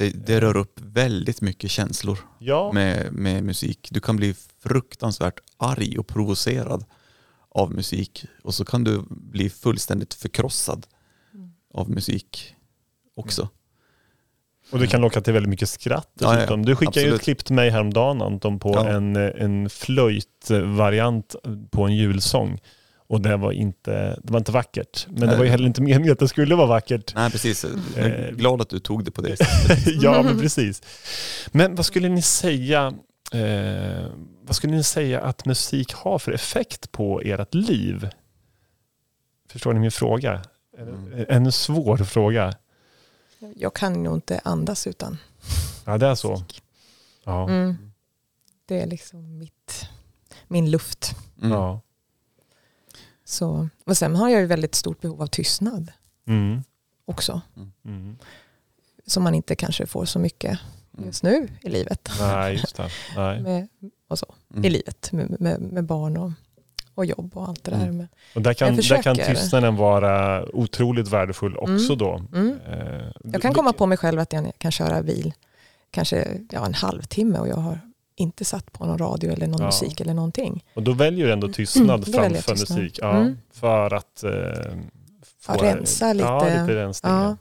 [0.00, 0.12] Mm.
[0.12, 3.88] Det, det rör upp väldigt mycket känslor Ja, med, med musik.
[3.90, 6.84] Du kan bli fruktansvärt arg och provocerad
[7.48, 10.86] av musik och så kan du bli fullständigt förkrossad
[11.74, 12.54] av musik
[13.16, 13.48] också.
[14.72, 16.56] och det kan locka till väldigt mycket skratt Ja, ja.
[16.56, 17.22] Du skickade ju ett Absolut.
[17.22, 18.88] klipp till mig häromdagen Anton på Ja.
[18.88, 21.34] en, en flöjtvariant
[21.70, 22.60] på en julsång.
[23.08, 25.06] Och det var inte, det var inte vackert.
[25.10, 27.12] Men det var ju heller inte meningen att det skulle vara vackert.
[27.14, 27.64] Nej precis,
[27.96, 28.12] jag Eh.
[28.12, 29.78] är glad att du tog det på det sättet.
[30.02, 30.82] ja, men precis.
[31.52, 32.94] Men vad skulle ni säga
[33.32, 34.06] eh,
[34.42, 38.08] vad skulle ni säga att musik har för effekt på ert liv?
[39.50, 40.42] Förstår ni min fråga?
[40.78, 41.24] Mm.
[41.28, 42.54] En svår fråga.
[43.56, 45.18] Jag kan nog inte andas utan.
[45.84, 46.42] Ja, det är så.
[47.24, 47.48] Ja.
[47.48, 47.76] Mm.
[48.66, 49.88] Det är liksom mitt,
[50.48, 51.14] min luft.
[51.42, 51.52] Mm.
[51.52, 51.80] Ja.
[53.28, 55.92] Så, och sen har jag ju väldigt stort behov av tystnad
[56.26, 56.62] Mm.
[57.04, 57.40] också.
[57.84, 58.16] Mm.
[59.06, 60.58] Som man inte kanske får så mycket
[61.04, 62.10] just nu i livet.
[62.20, 62.88] Nej, just det.
[63.16, 63.40] Nej.
[63.40, 63.68] Med,
[64.08, 64.64] och så, Mm.
[64.64, 66.30] I livet med, med, med barn och,
[66.94, 67.82] och jobb och allt det där.
[67.82, 67.96] Mm.
[67.96, 68.08] Med.
[68.34, 71.98] Och där kan, där kan tystnaden vara otroligt värdefull också Mm.
[71.98, 72.22] då.
[72.34, 72.58] Mm.
[72.66, 75.34] Eh, Jag kan komma på mig själv att jag kan köra bil
[75.90, 77.80] kanske ja, en halvtimme och jag har
[78.16, 79.66] inte satt på någon radio eller någon Ja.
[79.66, 80.64] musik eller någonting.
[80.74, 82.78] Och då väljer du ändå tystnad Mm, väljer jag framför tystnad.
[82.78, 82.98] musik.
[83.02, 83.38] Ja, Mm.
[83.52, 84.30] För att eh,
[85.40, 86.24] få, Ja, rensa lite.
[86.28, 87.12] Ja, lite rensning.
[87.12, 87.36] Ja, mm.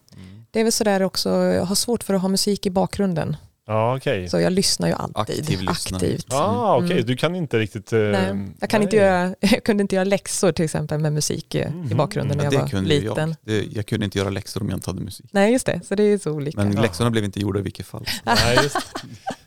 [0.51, 3.37] Det är väl sådär också, jag har svårt för att ha musik i bakgrunden.
[3.67, 4.29] Ja okej.
[4.29, 6.33] Så jag lyssnar ju alltid Aktiv aktivt.
[6.33, 7.05] Ah, okej, Mm.
[7.05, 7.93] du kan inte riktigt...
[7.93, 9.05] eh, Nej, jag, kan inte nej.
[9.05, 11.91] göra, jag kunde inte göra läxor till exempel med musik Mhm.
[11.91, 13.29] i bakgrunden när Ja, jag det var liten.
[13.29, 13.35] jag.
[13.41, 15.25] Det, jag kunde inte göra läxor om jag inte hade musik.
[15.31, 16.63] Nej just det, så det är så olika.
[16.63, 16.81] Men Ja.
[16.81, 18.05] läxorna blev inte gjorda i vilket fall.
[18.23, 18.77] Nej, just.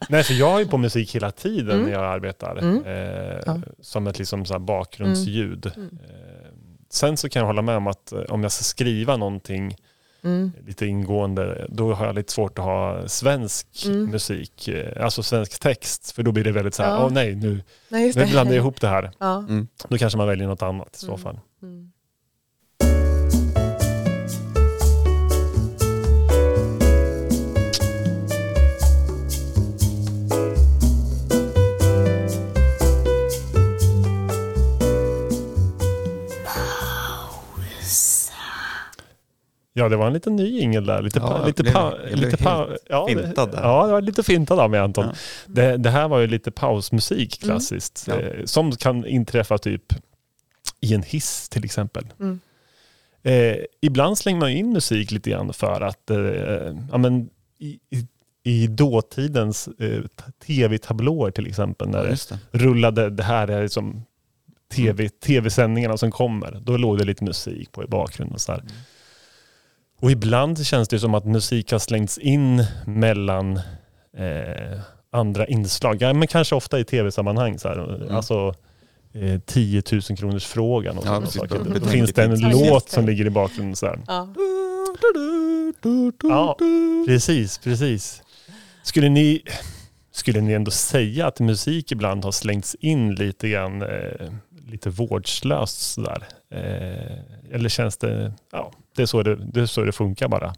[0.09, 1.85] Nej, för jag har ju på musik hela tiden Mm.
[1.85, 2.57] när jag arbetar.
[2.57, 2.85] Mm.
[2.85, 3.59] Eh, Ja.
[3.81, 5.73] Som ett liksom så här bakgrundsljud.
[5.77, 5.89] Mm.
[6.09, 6.51] Eh,
[6.91, 9.77] sen så kan jag hålla med om att eh, om jag ska skriva någonting
[10.25, 10.53] Mm.
[10.67, 14.05] lite ingående, då har jag lite svårt att ha svensk Mm.
[14.11, 16.11] musik, eh, alltså svensk text.
[16.13, 17.09] För då blir det väldigt så här, åh Ja.
[17.09, 19.11] nej, nu, Nej, nu blandar jag ihop det här.
[19.19, 19.39] Ja.
[19.39, 19.69] Mm.
[19.89, 21.19] Då kanske man väljer något annat i så Mm.
[21.19, 21.41] fall.
[21.63, 21.93] Mm.
[39.79, 41.03] Ja, det var en liten ny ingel där.
[41.03, 41.75] Lite, Ja, lite, blev-
[42.19, 42.37] lite
[42.89, 43.63] ja, fintad där.
[43.63, 45.05] Ja, det var lite fintad av mig Anton.
[45.07, 45.13] Ja.
[45.47, 47.53] Det, det här var ju lite pausmusik Mm.
[47.55, 48.05] klassiskt.
[48.09, 48.21] Ja.
[48.21, 49.83] Eh, som kan inträffa typ
[50.81, 52.05] i en hiss till exempel.
[52.21, 52.41] Mm.
[53.23, 56.19] Eh, ibland slänger man in musik lite grann för att eh,
[56.91, 58.07] ja, men i, i,
[58.43, 60.03] i dåtidens eh,
[60.47, 62.59] tv-tablåer till exempel när Ja, det det.
[62.59, 64.03] rullade, det här är liksom
[64.75, 66.61] TV, tv-sändningarna som kommer.
[66.65, 68.35] Då låg det lite musik på i bakgrunden.
[68.35, 68.63] Och, så här.
[70.01, 73.57] Och ibland känns det som att musik har slängts in mellan
[74.17, 74.81] eh,
[75.13, 75.97] andra inslag.
[76.03, 77.59] Ja, men kanske ofta i tv-sammanhang.
[77.59, 77.95] Så här.
[78.03, 78.17] Mm.
[78.17, 78.55] Alltså
[79.15, 81.41] eh, 10 000 kronors frågan och Ja, sådana precis.
[81.41, 81.81] saker.
[81.81, 83.77] Det finns det en låt som ligger i bakgrunden.
[83.77, 83.99] Så här.
[84.07, 84.29] Ja.
[86.23, 86.57] Ja,
[87.07, 88.23] precis, precis.
[88.83, 89.43] Skulle ni,
[90.13, 93.89] skulle ni ändå säga att musik ibland har slängts in lite grann, eh,
[94.71, 96.29] lite vårdslöst sådär?
[96.51, 100.55] Eh, eller känns det, ja, det är, så det, det är så det funkar bara.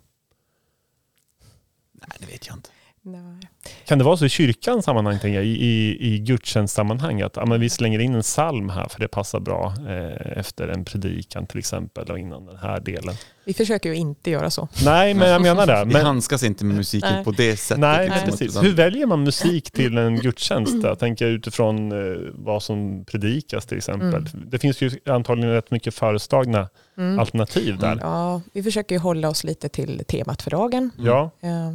[1.92, 2.70] Nej, det vet jag inte.
[3.02, 3.49] Nej.
[3.86, 7.60] Kan det vara så i kyrkans sammanhang, jag, i, i, i gudstjänstsammanhang, att ja, men
[7.60, 11.58] vi slänger in en psalm här för det passar bra eh, efter en predikan till
[11.58, 13.14] exempel och innan den här delen.
[13.44, 14.68] Vi försöker ju inte göra så.
[14.84, 15.84] Nej, men jag menar det.
[15.86, 17.24] Vi Men, handskas inte med musiken Nej.
[17.24, 17.80] på det sättet.
[17.80, 18.62] Nej, liksom, precis.
[18.62, 20.74] Hur väljer man musik till en gudstjänst?
[20.82, 24.26] Jag tänker utifrån eh, vad som predikas till exempel.
[24.34, 24.50] Mm.
[24.50, 27.18] Det finns ju antagligen rätt mycket föreslagna Mm.
[27.18, 27.92] alternativ där.
[27.92, 27.98] Mm.
[28.02, 30.90] Ja, vi försöker ju hålla oss lite till temat för dagen.
[30.98, 31.74] Ja, Eh,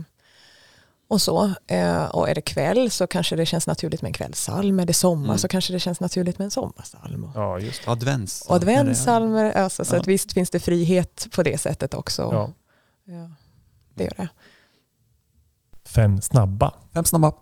[1.08, 1.52] och så.
[1.68, 4.80] Eh, och är det kväll så kanske det känns naturligt med en kvällssalm.
[4.80, 5.38] Är det sommar Mm.
[5.38, 7.24] så kanske det känns naturligt med en sommarsalm.
[7.24, 8.42] Och, ja just Advents.
[8.42, 9.52] och adventssalmer.
[9.52, 10.00] Alltså, så Ja.
[10.00, 12.22] att visst finns det frihet på det sättet också.
[12.22, 12.52] ja.
[13.08, 13.32] Ja,
[13.96, 14.28] det gör det.
[15.86, 16.74] Fem snabba.
[16.94, 17.34] Fem snabba.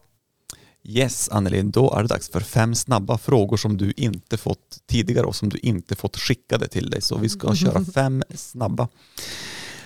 [0.85, 5.25] Yes, Anneli, då är det dags för fem snabba frågor som du inte fått tidigare
[5.25, 7.01] och som du inte fått skickade till dig.
[7.01, 8.87] Så vi ska köra fem snabba.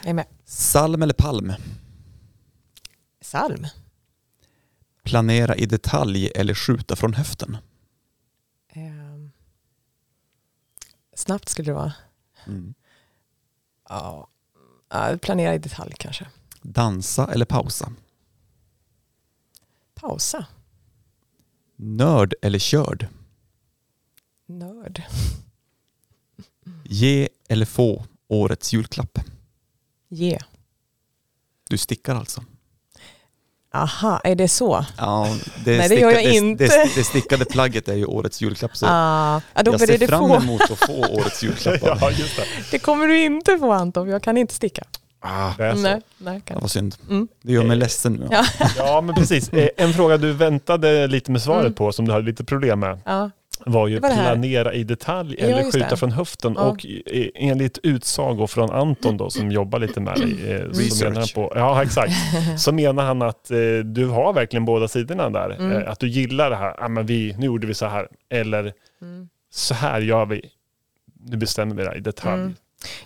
[0.02, 0.26] Jag är med.
[0.46, 1.54] Salm eller palm?
[3.28, 3.68] Salm.
[5.04, 7.58] Planera i detalj eller skjuta från höften?
[8.68, 9.30] Eh,
[11.16, 11.94] snabbt skulle det vara.
[12.46, 12.74] Mm.
[13.90, 14.28] Ja,
[14.90, 16.28] ja, planera i detalj kanske.
[16.62, 17.94] Dansa eller pausa?
[19.94, 20.46] Pausa.
[21.76, 23.08] Nörd eller körd?
[24.46, 25.04] Nörd.
[26.84, 29.20] Ge eller få årets julklapp?
[30.08, 30.40] Ge.
[31.70, 32.44] Du stickar alltså?
[33.78, 34.86] Aha, är det så?
[34.98, 35.28] Ja,
[35.66, 36.64] det, Nej, det gör jag inte.
[36.64, 39.98] Det, det, det stickade plagget är ju årets julklapp så Ah, ja, då jag ser
[39.98, 40.36] det fram få.
[40.36, 41.98] emot att få årets julklappar.
[42.02, 42.44] Ja, just det.
[42.72, 44.84] Det kommer du inte få Anton, jag kan inte sticka.
[45.20, 45.80] Ah, det är så.
[45.82, 46.62] Nej, nej, det kan.
[46.62, 46.96] var synd.
[47.10, 47.28] Mm.
[47.44, 48.28] Det gör mig ledsen nu.
[48.32, 48.46] Ja.
[48.78, 49.50] Ja, men precis.
[49.54, 51.74] Eh, En fråga du väntade lite med svaret Mm.
[51.74, 53.32] på, som du hade lite problem med, Ja.
[53.66, 55.98] Var ju Det var det planera i detalj Ja, eller skjuta det.
[55.98, 56.54] från höften.
[56.58, 56.62] Ja.
[56.62, 56.86] Och
[57.36, 61.04] enligt utsago från Anton då, som jobbar lite med dig, eh, Research.
[61.04, 62.14] menar han på, ja exakt,
[62.58, 65.50] så menar han att eh, du har verkligen båda sidorna där.
[65.50, 65.72] Mm.
[65.72, 68.74] Eh, att du gillar det här, ah, men vi, nu gjorde vi så här, eller
[69.02, 69.30] Mm.
[69.52, 70.42] så här gör vi,
[71.20, 72.42] nu bestämmer vi det här i detalj.
[72.42, 72.56] Mm.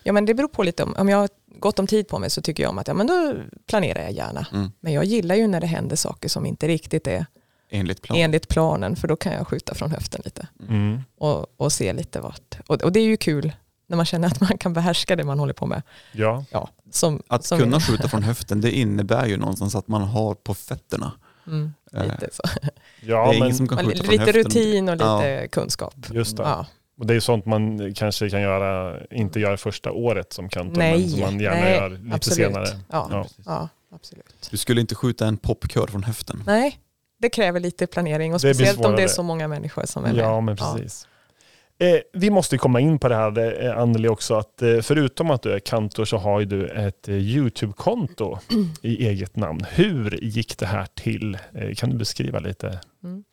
[0.04, 2.30] Ja men det beror på lite om, om jag har gott om tid på mig
[2.30, 3.34] så tycker jag om att ja, men då
[3.70, 4.46] planerar jag gärna.
[4.54, 4.72] Mm.
[4.80, 7.26] Men jag gillar ju när det händer saker som inte riktigt är
[7.74, 8.18] Enligt plan.
[8.20, 11.02] enligt planen för då kan jag skjuta från höften lite Mm.
[11.18, 12.58] och, och se lite vart.
[12.68, 13.52] Och, och det är ju kul
[13.88, 15.82] när man känner att man kan behärska det man håller på med.
[16.12, 20.02] Ja, Ja, som, Att som kunna skjuta från höften, det innebär ju någonstans att man
[20.02, 21.12] har på fötterna.
[21.48, 22.44] Mm, Eh, lite så.
[23.02, 24.34] ja men höften.
[24.34, 25.18] rutin och Ja.
[25.18, 25.96] lite kunskap.
[26.12, 26.44] just det.
[26.44, 26.66] Ja.
[26.98, 30.78] Och det är ju sånt man kanske kan göra, inte göra första året som kantor,
[30.78, 32.38] men som man gärna nej, gör lite absolut.
[32.38, 32.68] senare.
[32.92, 33.26] Ja, Ja.
[33.46, 34.48] ja, absolut.
[34.52, 36.44] Du skulle inte skjuta en popkör från höften.
[36.46, 36.80] Nej,
[37.22, 40.14] det kräver lite planering och Det speciellt om det är så många människor som är
[40.14, 40.24] med.
[40.24, 41.08] Ja, men precis.
[41.78, 45.42] Eh, vi måste komma in på det här eh, Anneli också, att eh, förutom att
[45.42, 48.40] du är kantor så har du ett YouTube-konto
[48.82, 49.66] i eget namn.
[49.70, 51.38] Hur gick det här till?
[51.78, 52.80] Kan du beskriva lite?
[53.04, 53.24] Mm.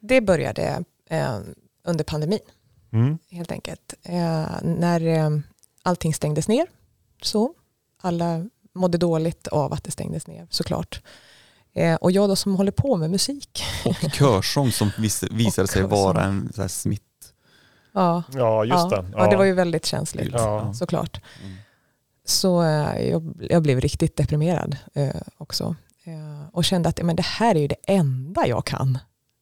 [0.00, 0.84] Det började
[1.84, 2.38] under pandemin
[2.92, 3.18] Mm.
[3.30, 3.94] helt enkelt.
[4.62, 5.30] När eh,
[5.82, 6.66] allting stängdes ner
[7.22, 7.54] så
[8.00, 11.00] alla mådde dåligt av att det stängdes ner såklart.
[11.74, 13.62] Eh, och jag då som håller på med musik.
[13.84, 17.02] Och körsång som vis, visade sig vara en så här smitt...
[17.92, 19.06] Ja, Ja, just ja, det.
[19.16, 20.74] ja, det var ju väldigt känsligt Ja.
[20.74, 21.20] såklart.
[21.44, 21.56] Mm.
[22.24, 25.76] Så eh, jag, jag blev riktigt deprimerad eh, också.
[26.04, 28.98] Eh, och kände att men det här är ju det enda jag kan.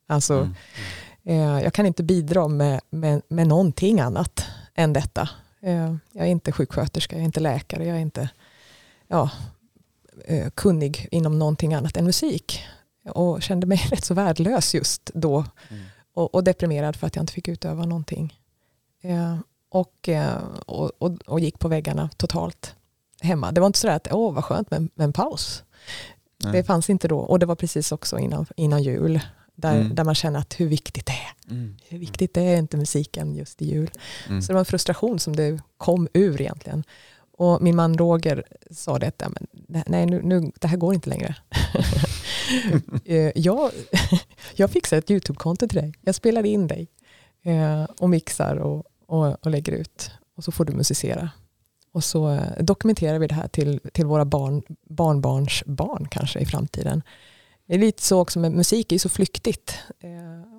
[0.09, 1.57] Alltså, Mm.
[1.57, 5.29] eh, jag kan inte bidra med, med, med någonting annat än detta.
[5.62, 8.29] Eh, jag är inte sjuksköterska, jag är inte läkare, jag är inte
[9.09, 9.31] ja,
[10.55, 12.63] kunnig inom någonting annat än musik.
[13.09, 15.45] Och kände mig rätt så värdelös just då.
[15.71, 15.83] Mm.
[16.15, 18.41] Och, och deprimerad för att jag inte fick utöva någonting.
[19.03, 19.37] Eh,
[19.71, 22.75] och, eh, och, och, och gick på väggarna totalt
[23.21, 23.53] hemma.
[23.53, 25.63] Det var inte sådär att åh vad skönt med, med en paus.
[26.43, 26.53] Nej.
[26.53, 27.19] Det fanns inte då.
[27.19, 29.21] Och det var precis också innan, innan jul.
[29.55, 29.95] Där, Mm.
[29.95, 31.53] där man känner att hur viktigt det är.
[31.53, 31.77] Mm.
[31.89, 33.91] Hur viktigt det är inte musiken just i jul.
[34.29, 34.43] Mm.
[34.43, 36.85] Så det var en frustration som det kom ur egentligen.
[37.37, 39.46] Och min man Roger sa det att "Ja, men,
[39.87, 41.37] nej, nu, nu, det här går inte längre.
[43.05, 43.70] Eh, jag,
[44.55, 45.94] jag fixar ett YouTube-konto till dig.
[46.01, 46.88] Jag spelar in dig
[47.42, 50.11] eh, och mixar och, och, och lägger ut.
[50.37, 51.31] Och så får du musicera.
[51.92, 56.46] Och så eh, dokumenterar vi det här till, till våra barn, barnbarns barn kanske i
[56.46, 57.03] framtiden.
[57.66, 59.79] Det är lite så också med musik, är så flyktigt.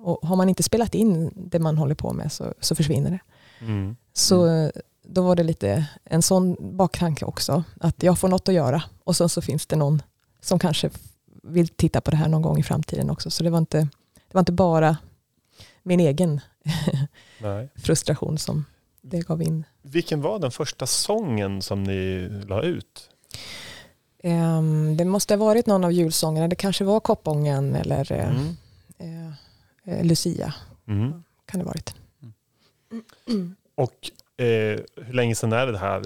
[0.04, 3.20] Och har man inte spelat in det man håller på med så, så försvinner det.
[3.64, 3.96] Mm.
[4.12, 4.70] Så eh,
[5.10, 7.64] då var det lite en sån baktanke också.
[7.80, 10.02] Att jag får något att göra och sen så finns det någon
[10.40, 10.90] som kanske
[11.42, 13.30] vill titta på det här någon gång i framtiden också.
[13.30, 13.78] Så det var inte,
[14.14, 14.96] det var inte bara
[15.82, 16.40] min egen
[17.76, 18.64] frustration som
[19.02, 19.64] det gav in.
[19.82, 23.10] Vilken var den första sången som ni la ut?
[24.22, 26.48] Ehm, det måste ha varit någon av julsångerna.
[26.48, 28.56] Det kanske var Koppången eller eh, Mm.
[28.98, 29.32] eh,
[29.98, 30.54] eh, Lucia.
[30.88, 31.22] Mm.
[31.46, 31.94] Kan det ha varit.
[33.74, 36.02] Och eh, hur länge sedan är det här?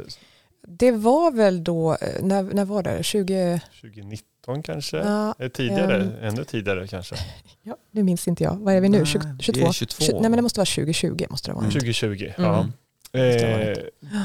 [0.68, 3.02] Det var väl då, eh, när, när var det?
[3.02, 4.96] 20, 2019 kanske?
[4.96, 5.96] ja, Eh, Tidigare?
[6.02, 6.10] ehm.
[6.20, 7.14] Ännu tidigare kanske?
[7.62, 8.56] ja, det minns inte jag.
[8.60, 8.96] Vad är vi nu?
[8.98, 9.72] Nej, 20, det är 22?
[9.72, 10.04] 22.
[10.04, 11.26] Tju- nej men det måste vara 2020.
[11.30, 11.64] Måste det vara.
[11.64, 11.72] Mm.
[11.72, 12.50] 2020, Mm.
[12.50, 12.66] ja.
[13.12, 13.18] Det
[13.52, 14.22] har Eh,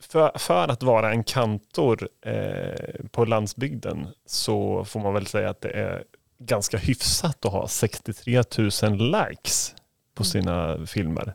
[0.00, 5.60] för, för att vara en kantor eh, på landsbygden så får man väl säga att
[5.60, 6.04] det är
[6.38, 8.66] ganska hyfsat att ha 63 000
[9.30, 9.74] likes
[10.14, 10.24] på Mm.
[10.30, 11.32] sina filmer.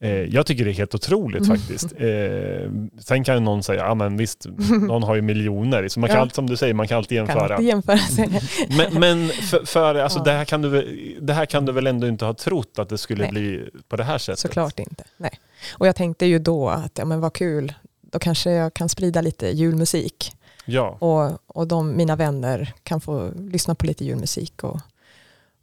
[0.00, 1.56] Eh, jag tycker det är helt otroligt Mm.
[1.58, 1.92] faktiskt.
[1.96, 4.46] Eh, sen kan ju någon säga, ja men visst,
[4.88, 5.88] någon har ju miljoner.
[5.88, 6.20] Så man kan Ja.
[6.22, 7.54] alltid, som du säger, man kan alltid Kan jämföra.
[7.54, 8.40] alltid jämföra sig.
[8.76, 10.24] Men, men för, för alltså Ja.
[10.24, 10.82] det, här kan du,
[11.20, 13.30] det här kan du väl ändå inte ha trott att det skulle Nej.
[13.30, 14.38] bli på det här sättet?
[14.40, 15.04] Såklart inte.
[15.16, 15.40] Nej.
[15.78, 19.20] Och jag tänkte ju då att ja, men vad kul, då kanske jag kan sprida
[19.20, 20.32] lite julmusik.
[20.64, 24.64] Ja, Och, och de, mina vänner kan få lyssna på lite julmusik.
[24.64, 24.80] Och,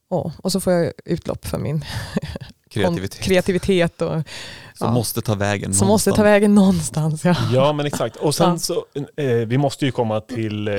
[0.09, 1.85] och, och så får jag utlopp för min
[2.73, 3.19] Kreativitet.
[3.21, 4.11] kreativitet och,
[4.73, 4.91] som ja.
[4.93, 6.25] måste ta vägen som måste ta någonstans.
[6.33, 7.25] vägen någonstans.
[7.25, 7.35] Ja.
[7.53, 8.15] ja men exakt.
[8.15, 8.57] Och sen Ja.
[8.57, 8.85] så,
[9.17, 10.75] eh, vi måste ju komma till, eh,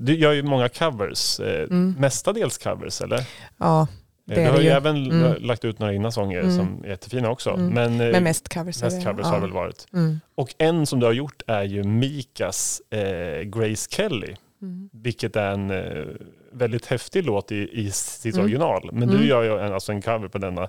[0.00, 1.94] du gör ju många covers, eh, Mm.
[1.98, 3.24] mestadels covers eller?
[3.58, 3.86] ja,
[4.30, 4.74] Eh, Det du har det ju ju.
[4.74, 5.42] även Mm.
[5.42, 6.56] lagt ut några egna sånger Mm.
[6.56, 7.50] som är jättefina också.
[7.50, 7.66] Mm.
[7.68, 8.82] Men, eh, men mest covers.
[8.82, 9.28] är mest covers ja.
[9.30, 9.86] har väl varit.
[9.92, 10.20] Mm.
[10.34, 14.34] Och en som du har gjort är ju Mikas eh, Grace Kelly.
[14.62, 14.88] Mm.
[14.92, 16.04] vilket är en eh,
[16.52, 18.44] väldigt häftig låt i, i sitt Mm.
[18.44, 18.88] original.
[18.92, 19.16] Men Mm.
[19.20, 20.68] du gör ju en, alltså en cover på denna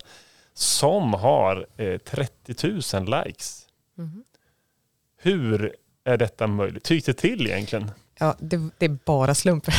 [0.59, 2.67] som har eh, 30
[2.97, 3.65] 000 likes.
[3.97, 4.23] Mhm.
[5.21, 6.91] Hur är detta möjligt?
[6.91, 7.91] Hur gick det till egentligen?
[8.19, 9.75] Ja, det, det är bara slumper.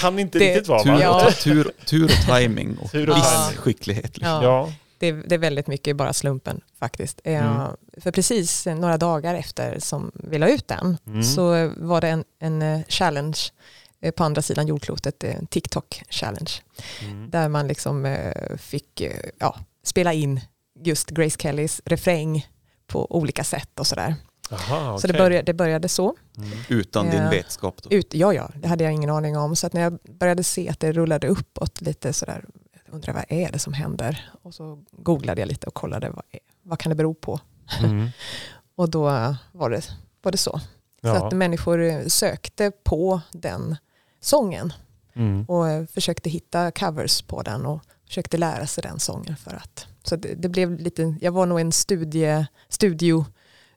[0.00, 1.00] Kan inte Det- riktigt vara Tur, va?
[1.00, 1.30] Ja.
[1.42, 4.04] tur, tur och timing och Tur och viss skicklighet.
[4.16, 4.26] Liksom.
[4.28, 4.42] Ja.
[4.44, 4.72] Ja.
[4.98, 7.20] Det, är- det är väldigt mycket bara slumpen faktiskt.
[7.24, 7.76] Eh, Mm.
[7.98, 11.22] För precis några dagar efter som vi la ut den Mm.
[11.22, 13.38] så var det en, en eh, challenge
[14.00, 16.60] eh, på andra sidan jordklotet, en TikTok-challenge,
[17.04, 17.30] Mm.
[17.30, 18.16] där man liksom
[18.58, 19.02] fick
[19.38, 19.58] ja,
[19.90, 20.40] spela in
[20.84, 22.46] just Grace Kellys refräng
[22.86, 24.14] på olika sätt och sådär.
[24.50, 26.16] Aha, Så det började, det började så.
[26.36, 26.48] Mm.
[26.68, 27.30] Utan din Ja.
[27.30, 27.82] vetskap.
[27.82, 27.90] Då.
[27.90, 29.56] Ut, ja, ja, det hade jag ingen aning om.
[29.56, 32.44] Så att när jag började se att det rullade uppåt lite sådär,
[32.86, 34.30] jag undrar vad är det som händer?
[34.42, 37.40] Och så googlade jag lite och kollade vad, är- vad kan det bero på?
[37.84, 38.08] Mm.
[38.76, 39.02] Och då
[39.52, 39.82] var det,
[40.22, 40.58] var det så.
[41.00, 41.26] Så Ja.
[41.26, 43.76] att människor sökte på den
[44.20, 44.72] sången
[45.14, 45.44] Mm.
[45.44, 49.86] och försökte hitta covers på den och försökte lära sig den sången för att.
[50.04, 53.24] Så det, det blev lite, jag var nog en studie, studio,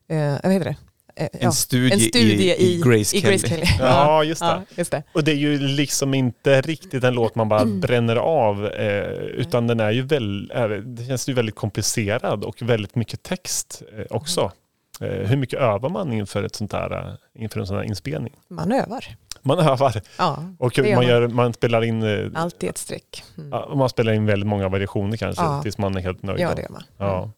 [0.08, 0.76] eh, vad heter det?
[1.16, 3.38] Eh, En, studie en studie i, i Grace i Kelly.
[3.38, 3.66] Grace Kelly.
[3.80, 4.46] Ja, just det.
[4.48, 5.04] Ja, just det.
[5.14, 7.80] Och det är ju liksom inte riktigt en låt man bara Mm.
[7.80, 12.62] bränner av, eh, utan den är ju väl, är, det känns ju väldigt komplicerad och
[12.62, 14.52] väldigt mycket text eh, också.
[15.00, 18.34] Eh, hur mycket övar man inför, ett sånt här, eh, inför en sån här inspelning?
[18.48, 19.06] Man övar.
[19.44, 23.24] Man övar Ja, och gör man, gör, man spelar in eh, alltid ett streck.
[23.38, 23.78] Mm.
[23.78, 25.62] man spelar in väldigt många variationer kanske Ja.
[25.62, 26.40] tills man är helt nöjd.
[26.40, 26.84] Ja, det gör man.
[26.98, 27.32] Ja.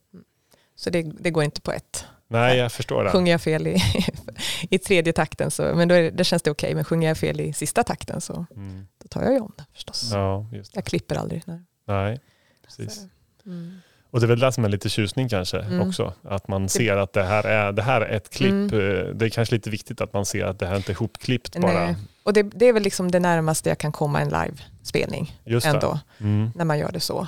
[0.75, 2.05] Så det, det går inte på ett.
[2.27, 3.11] Nej, jag förstår det.
[3.11, 3.77] Sjunger jag fel i,
[4.69, 6.75] i tredje takten så men då, är, det- då känns det okej.
[6.75, 8.87] Men sjunger jag fel i sista takten så Mm.
[9.01, 10.09] då tar jag ju om det förstås.
[10.13, 10.77] Ja, just det.
[10.77, 11.43] Jag klipper aldrig.
[11.45, 11.59] Nej.
[11.87, 12.19] Nej,
[12.65, 12.95] precis.
[12.95, 13.77] Så, mm.
[14.15, 15.87] Och det är väl det som är lite tjusning kanske Mm.
[15.87, 16.13] också.
[16.23, 18.51] Att man ser att det här är, det här är ett klipp.
[18.51, 18.65] Mm.
[18.73, 21.57] eh, Det är kanske lite viktigt att man ser att det här inte är ihopklippt
[21.59, 21.73] bara.
[21.85, 21.95] Nej.
[22.23, 25.99] Och det, det är väl liksom det närmaste jag kan komma en livespelning ändå.
[26.19, 26.51] Mm.
[26.55, 27.27] När man gör det så.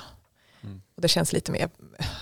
[0.64, 0.80] Mm.
[0.96, 1.68] Och det känns lite mer,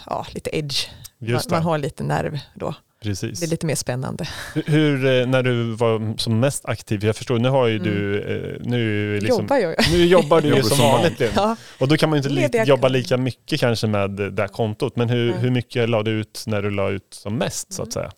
[0.07, 0.88] ja lite edge.
[1.18, 2.74] Man, man har lite nerv då.
[3.03, 3.41] Precis.
[3.41, 4.29] Det är lite mer spännande.
[4.67, 7.89] Hur- eh, när du var som mest aktiv, jag förstår, nu har ju Mm.
[7.91, 11.21] du, eh, nu, liksom, Jobbar jag nu jobbar du ju som vanligt.
[11.35, 11.57] Ja.
[11.81, 14.49] Och då kan man ju inte li- Lediga jobba lika mycket kanske med det här
[14.49, 14.97] kontot.
[14.97, 15.41] Men hur, Nej.
[15.41, 18.11] hur mycket la du ut när du la ut som mest så att säga?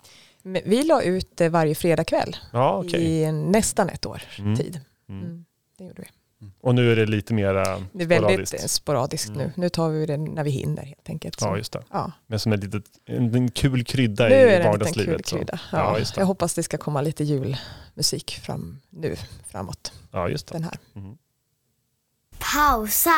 [0.43, 3.01] Men Vi la ut det varje fredagkväll Ja, okej.
[3.23, 4.57] i nästan ett år Mm.
[4.57, 4.81] tid.
[5.09, 5.23] Mm.
[5.25, 5.45] Mm.
[5.79, 6.09] Det gjorde vi.
[6.61, 8.55] Och nu är det lite mera Det är väldigt sporadiskt.
[8.62, 9.38] eh, sporadiskt Mm.
[9.38, 9.53] nu.
[9.57, 11.40] Nu tar vi det när vi hinner helt enkelt.
[11.40, 11.46] Så.
[11.46, 11.83] Ja, just det.
[11.92, 12.12] Ja.
[12.27, 15.27] Men som litet, en, en kul krydda Nu är i det en liten kul vardagslivet.
[15.27, 15.61] krydda.
[15.72, 16.20] Ja, Ja, just det.
[16.20, 19.92] jag hoppas det ska komma lite julmusik fram nu framåt.
[20.12, 20.55] Ja, just det.
[20.55, 20.74] Den här.
[20.96, 21.16] Mm.
[22.38, 23.11] pausa,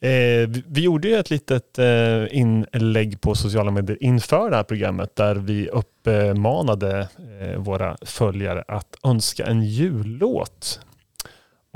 [0.00, 4.62] Eh, vi, vi gjorde ju ett litet eh, inlägg på sociala medier inför det här
[4.62, 7.08] programmet där vi uppmanade
[7.40, 10.80] eh, våra följare att önska en jullåt.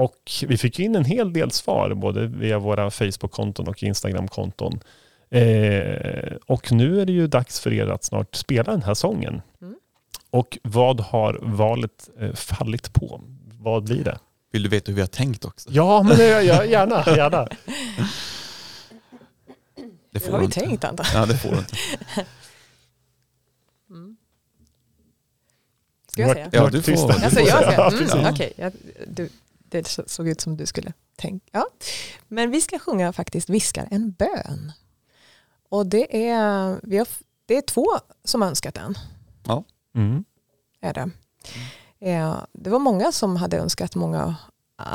[0.01, 4.81] Och vi fick in en hel del svar både via våra Facebook-konton och Instagram-konton.
[5.31, 9.43] Eh, och nu är det ju dags för er att snart spela den här sången.
[9.63, 9.75] Mm.
[10.31, 13.21] Och vad har valet eh, fallit på?
[13.59, 14.19] Vad blir det?
[14.53, 15.69] Vill du veta hur vi har tänkt också?
[15.73, 17.45] Ja, men det, ja, gärna, gärna.
[17.45, 17.57] Det
[20.13, 21.07] Det har vi tänkt Anton.
[21.15, 21.77] Ja, det får du inte.
[23.91, 24.17] Mm.
[26.13, 26.49] Ska jag säga?
[26.53, 26.93] Ja, du får.
[27.13, 28.15] Alltså, får jag Ja, mm, precis.
[28.31, 28.73] Okej, jag-
[29.07, 29.29] du-
[29.71, 31.47] det så- såg ut som du skulle tänka.
[31.53, 31.67] Ja.
[32.29, 34.73] Men vi ska sjunga faktiskt Viskar en bön.
[35.69, 37.09] Och det är, vi har,
[37.47, 37.87] det är två
[38.25, 38.95] som har önskat den.
[39.95, 40.25] Mm.
[40.81, 41.11] Är det.
[42.11, 44.37] Eh, det var många som hade önskat många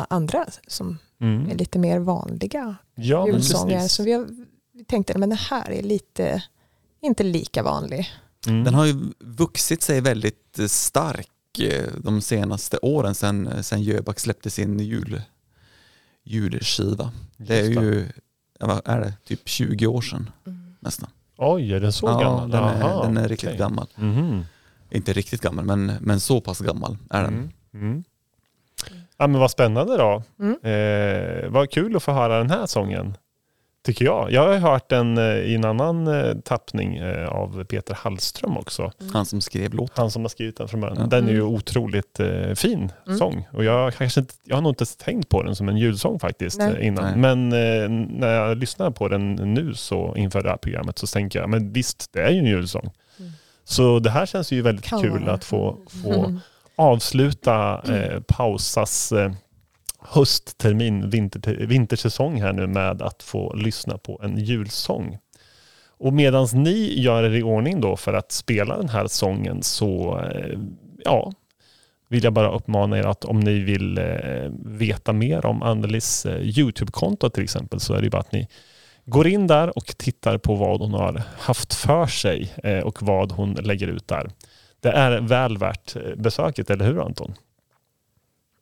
[0.10, 1.50] andra som Mm.
[1.50, 3.88] är lite mer vanliga Ja, men julsånger.
[3.88, 4.28] Så vi, har,
[4.74, 6.44] vi tänkte men den här är lite,
[7.02, 8.10] inte lika vanlig.
[8.48, 8.64] Mm.
[8.64, 11.30] Den har ju vuxit sig väldigt eh, stark
[11.98, 15.22] de senaste åren sedan, sedan Jöback släppte sin jul,
[16.24, 17.12] julskiva.
[17.38, 18.08] Det är ju,
[18.60, 20.30] vad är det, typ 20 år sedan
[20.80, 21.10] nästan.
[21.38, 22.50] Oj, är den så ja, gammal?
[22.50, 23.60] Den är, Jaha, den är riktigt okej.
[23.60, 23.88] gammal.
[23.96, 24.46] Mhm.
[24.90, 27.34] Inte riktigt gammal, men, men så pass gammal är den.
[27.34, 27.52] Mm.
[27.74, 28.04] Mm.
[29.18, 30.24] Ja, men vad spännande då.
[30.40, 30.58] Mm.
[30.64, 33.18] Eh, vad kul att få höra den här sången.
[33.86, 34.32] Tycker jag.
[34.32, 38.92] Jag har hört den eh, i en annan eh, tappning eh, av Peter Hallström också.
[39.14, 39.94] Han som skrev låten.
[39.98, 40.98] Han som har skrivit den från början.
[41.00, 41.06] Ja.
[41.06, 41.54] Den är ju Mm.
[41.54, 42.20] otroligt
[42.56, 43.18] fin Mm.
[43.20, 43.48] sång.
[43.54, 45.78] Och jag, har kanske inte, jag har nog inte ens tänkt på den som en
[45.78, 46.86] julsång faktiskt Nej.
[46.86, 47.22] innan.
[47.22, 51.40] Men eh, när jag lyssnar på den nu så inför det här programmet så tänker
[51.40, 52.90] jag, men visst det är ju en julsång.
[53.20, 53.32] Mm.
[53.64, 56.40] Så det här känns ju väldigt Kan kul att få, få Mm.
[56.76, 59.32] avsluta eh, pausas eh,
[60.08, 65.18] hösttermin, vinter, vintersäsong här nu med att få lyssna på en julsång.
[65.98, 70.20] Och medan ni gör er i ordning då för att spela den här sången så,
[70.20, 70.60] eh,
[71.04, 71.32] ja,
[72.10, 76.42] vill jag bara uppmana er att om ni vill eh, veta mer om Annelies eh,
[76.42, 78.48] YouTube-konto till exempel så är det ju bara att ni
[79.06, 82.54] går in där och tittar på vad hon har haft för sig
[82.84, 84.30] och vad hon lägger ut där.
[84.80, 87.34] Det är väl värt besöket, eller hur Anton?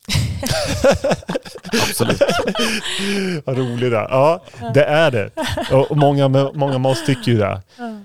[1.90, 2.22] Absolut.
[3.46, 4.08] Vad rolig det är.
[4.10, 4.44] Ja,
[4.74, 5.30] det är det.
[5.72, 7.62] Och många, många med oss tycker ju det.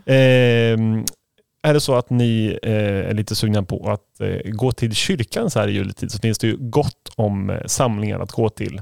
[0.07, 1.05] Eh,
[1.63, 2.73] är det så att ni eh,
[3.11, 6.39] är lite sugna på att eh, gå till kyrkan så här i juletid så finns
[6.39, 8.81] det ju gott om eh, samlingar att gå till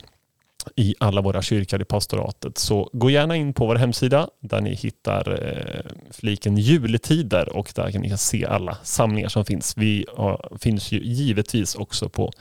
[0.77, 2.59] i alla våra kyrkor i pastoratet.
[2.59, 7.91] Så gå gärna in på vår hemsida där ni hittar eh, fliken juletider och där
[7.91, 9.75] kan ni se alla samlingar som finns.
[9.77, 12.33] Vi har, finns ju givetvis också på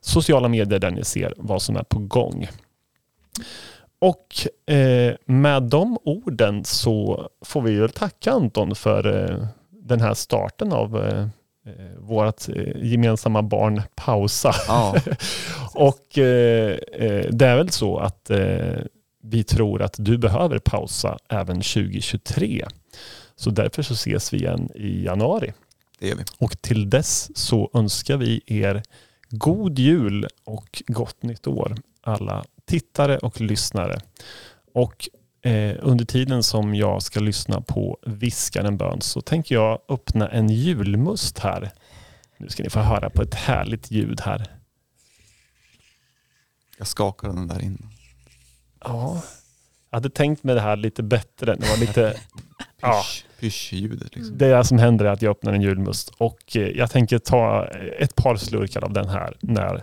[0.00, 2.48] sociala medier där ni ser vad som är på gång.
[4.00, 10.14] Och eh, med de orden så får vi väl tacka Anton för eh, den här
[10.14, 11.20] starten av eh,
[11.66, 14.54] eh vårt eh, gemensamma barn Pausa.
[14.68, 14.96] Ja.
[15.74, 18.30] och eh, eh, det är väl så att
[19.22, 22.66] vi tror att du behöver pausa även 2023.
[23.36, 25.52] Så därför så ses vi igen i januari.
[25.98, 26.24] Det gör vi.
[26.38, 28.82] Och till dess så önskar vi er
[29.30, 34.00] God jul och gott nytt år alla tittare och lyssnare.
[34.74, 35.08] Och
[35.42, 40.28] eh, under tiden som jag ska lyssna på Viskar en bön så tänker jag öppna
[40.28, 41.70] en julmust här.
[42.36, 44.46] Nu ska ni få höra på ett härligt ljud här.
[46.78, 47.88] Jag skakade den där inne.
[48.80, 49.22] Ja,
[49.90, 51.54] jag hade tänkt mig det här lite bättre.
[51.54, 52.20] Det var lite...
[52.80, 53.04] ja.
[53.40, 54.16] Pysch-ljudet.
[54.16, 54.38] Liksom.
[54.38, 57.66] Det som händer är att jag öppnar en julmust och eh, jag tänker ta
[57.98, 59.82] ett par slurkar av den här när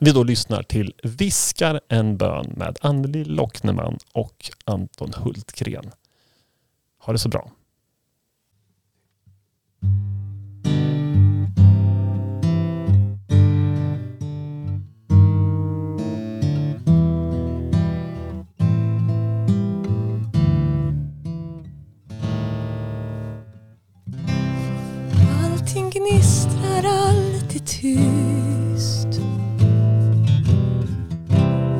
[0.00, 5.90] vi då lyssnar till Viskar en bön med Anneli Lockneman och Anton Hultgren.
[6.98, 7.50] Ha det så bra.
[26.20, 29.20] Gnistrar alltid tyst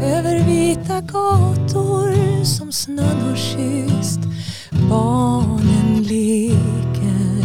[0.02, 4.20] över vita gator som snön har kysst.
[4.90, 7.44] Barnen leker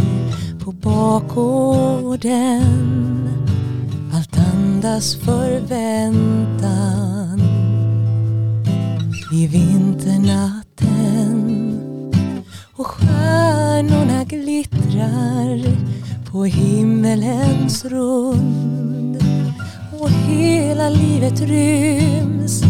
[0.63, 2.39] på bakgården.
[4.13, 6.61] Allt andas förväntan
[9.33, 10.65] i vinternatten.
[12.75, 15.75] Och stjärnorna glittrar
[16.35, 19.23] på himmelens rund.
[19.99, 22.63] Och hela livet ryms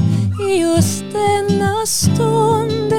[0.49, 2.93] i just denna stund.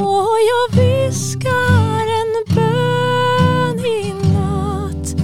[0.00, 5.20] Och jag viskar en bön i natt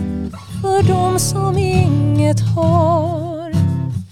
[0.62, 3.52] för de som inget har.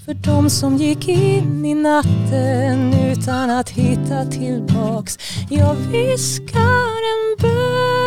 [0.05, 5.18] För de som gick in i natten utan att hitta tillbaks.
[5.51, 8.02] Jag viskar en bön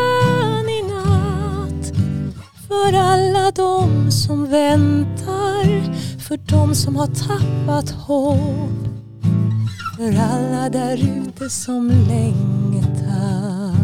[2.68, 8.86] för alla de som väntar för de som har tappat hopp.
[9.98, 13.76] För alla där ute som längtar.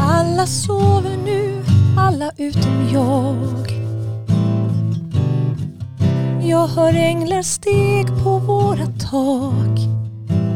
[0.00, 1.64] Alla sover nu,
[1.96, 3.81] alla utom jag.
[6.52, 9.78] Jag hör änglar steg på våra tak.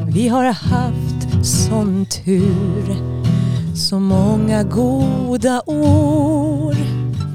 [0.08, 2.96] Vi har haft sån tur.
[3.74, 6.76] Så många goda år.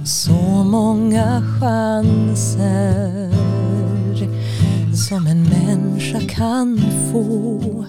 [0.05, 3.31] Så många chanser
[4.95, 6.81] som en människa kan
[7.11, 7.85] få.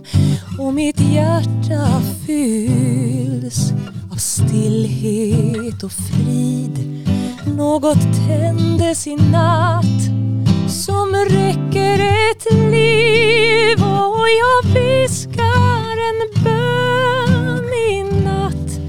[0.59, 3.73] Och mitt hjärta fylls
[4.13, 7.07] av stillhet och frid.
[7.57, 10.22] Något tändes i natt
[10.73, 13.79] som räcker ett liv.
[13.85, 18.81] Och jag viskar en bön i natt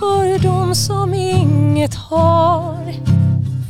[0.00, 2.92] för de som inget har.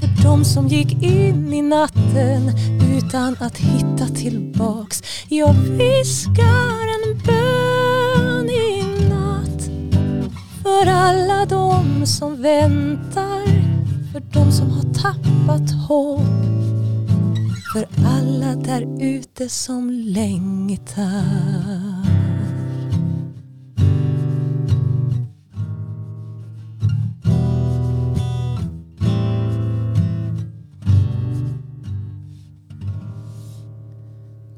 [0.00, 2.52] För de som gick in i natten
[2.96, 5.02] utan att hitta tillbaks.
[5.28, 9.70] Jag viskar en bön i natt
[10.62, 13.46] för alla de som väntar.
[14.12, 16.65] För de som har tappat hopp
[17.76, 21.66] för alla där ute som längtar.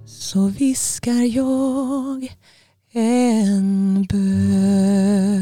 [0.07, 2.37] så viskar jag
[2.93, 5.39] en bön.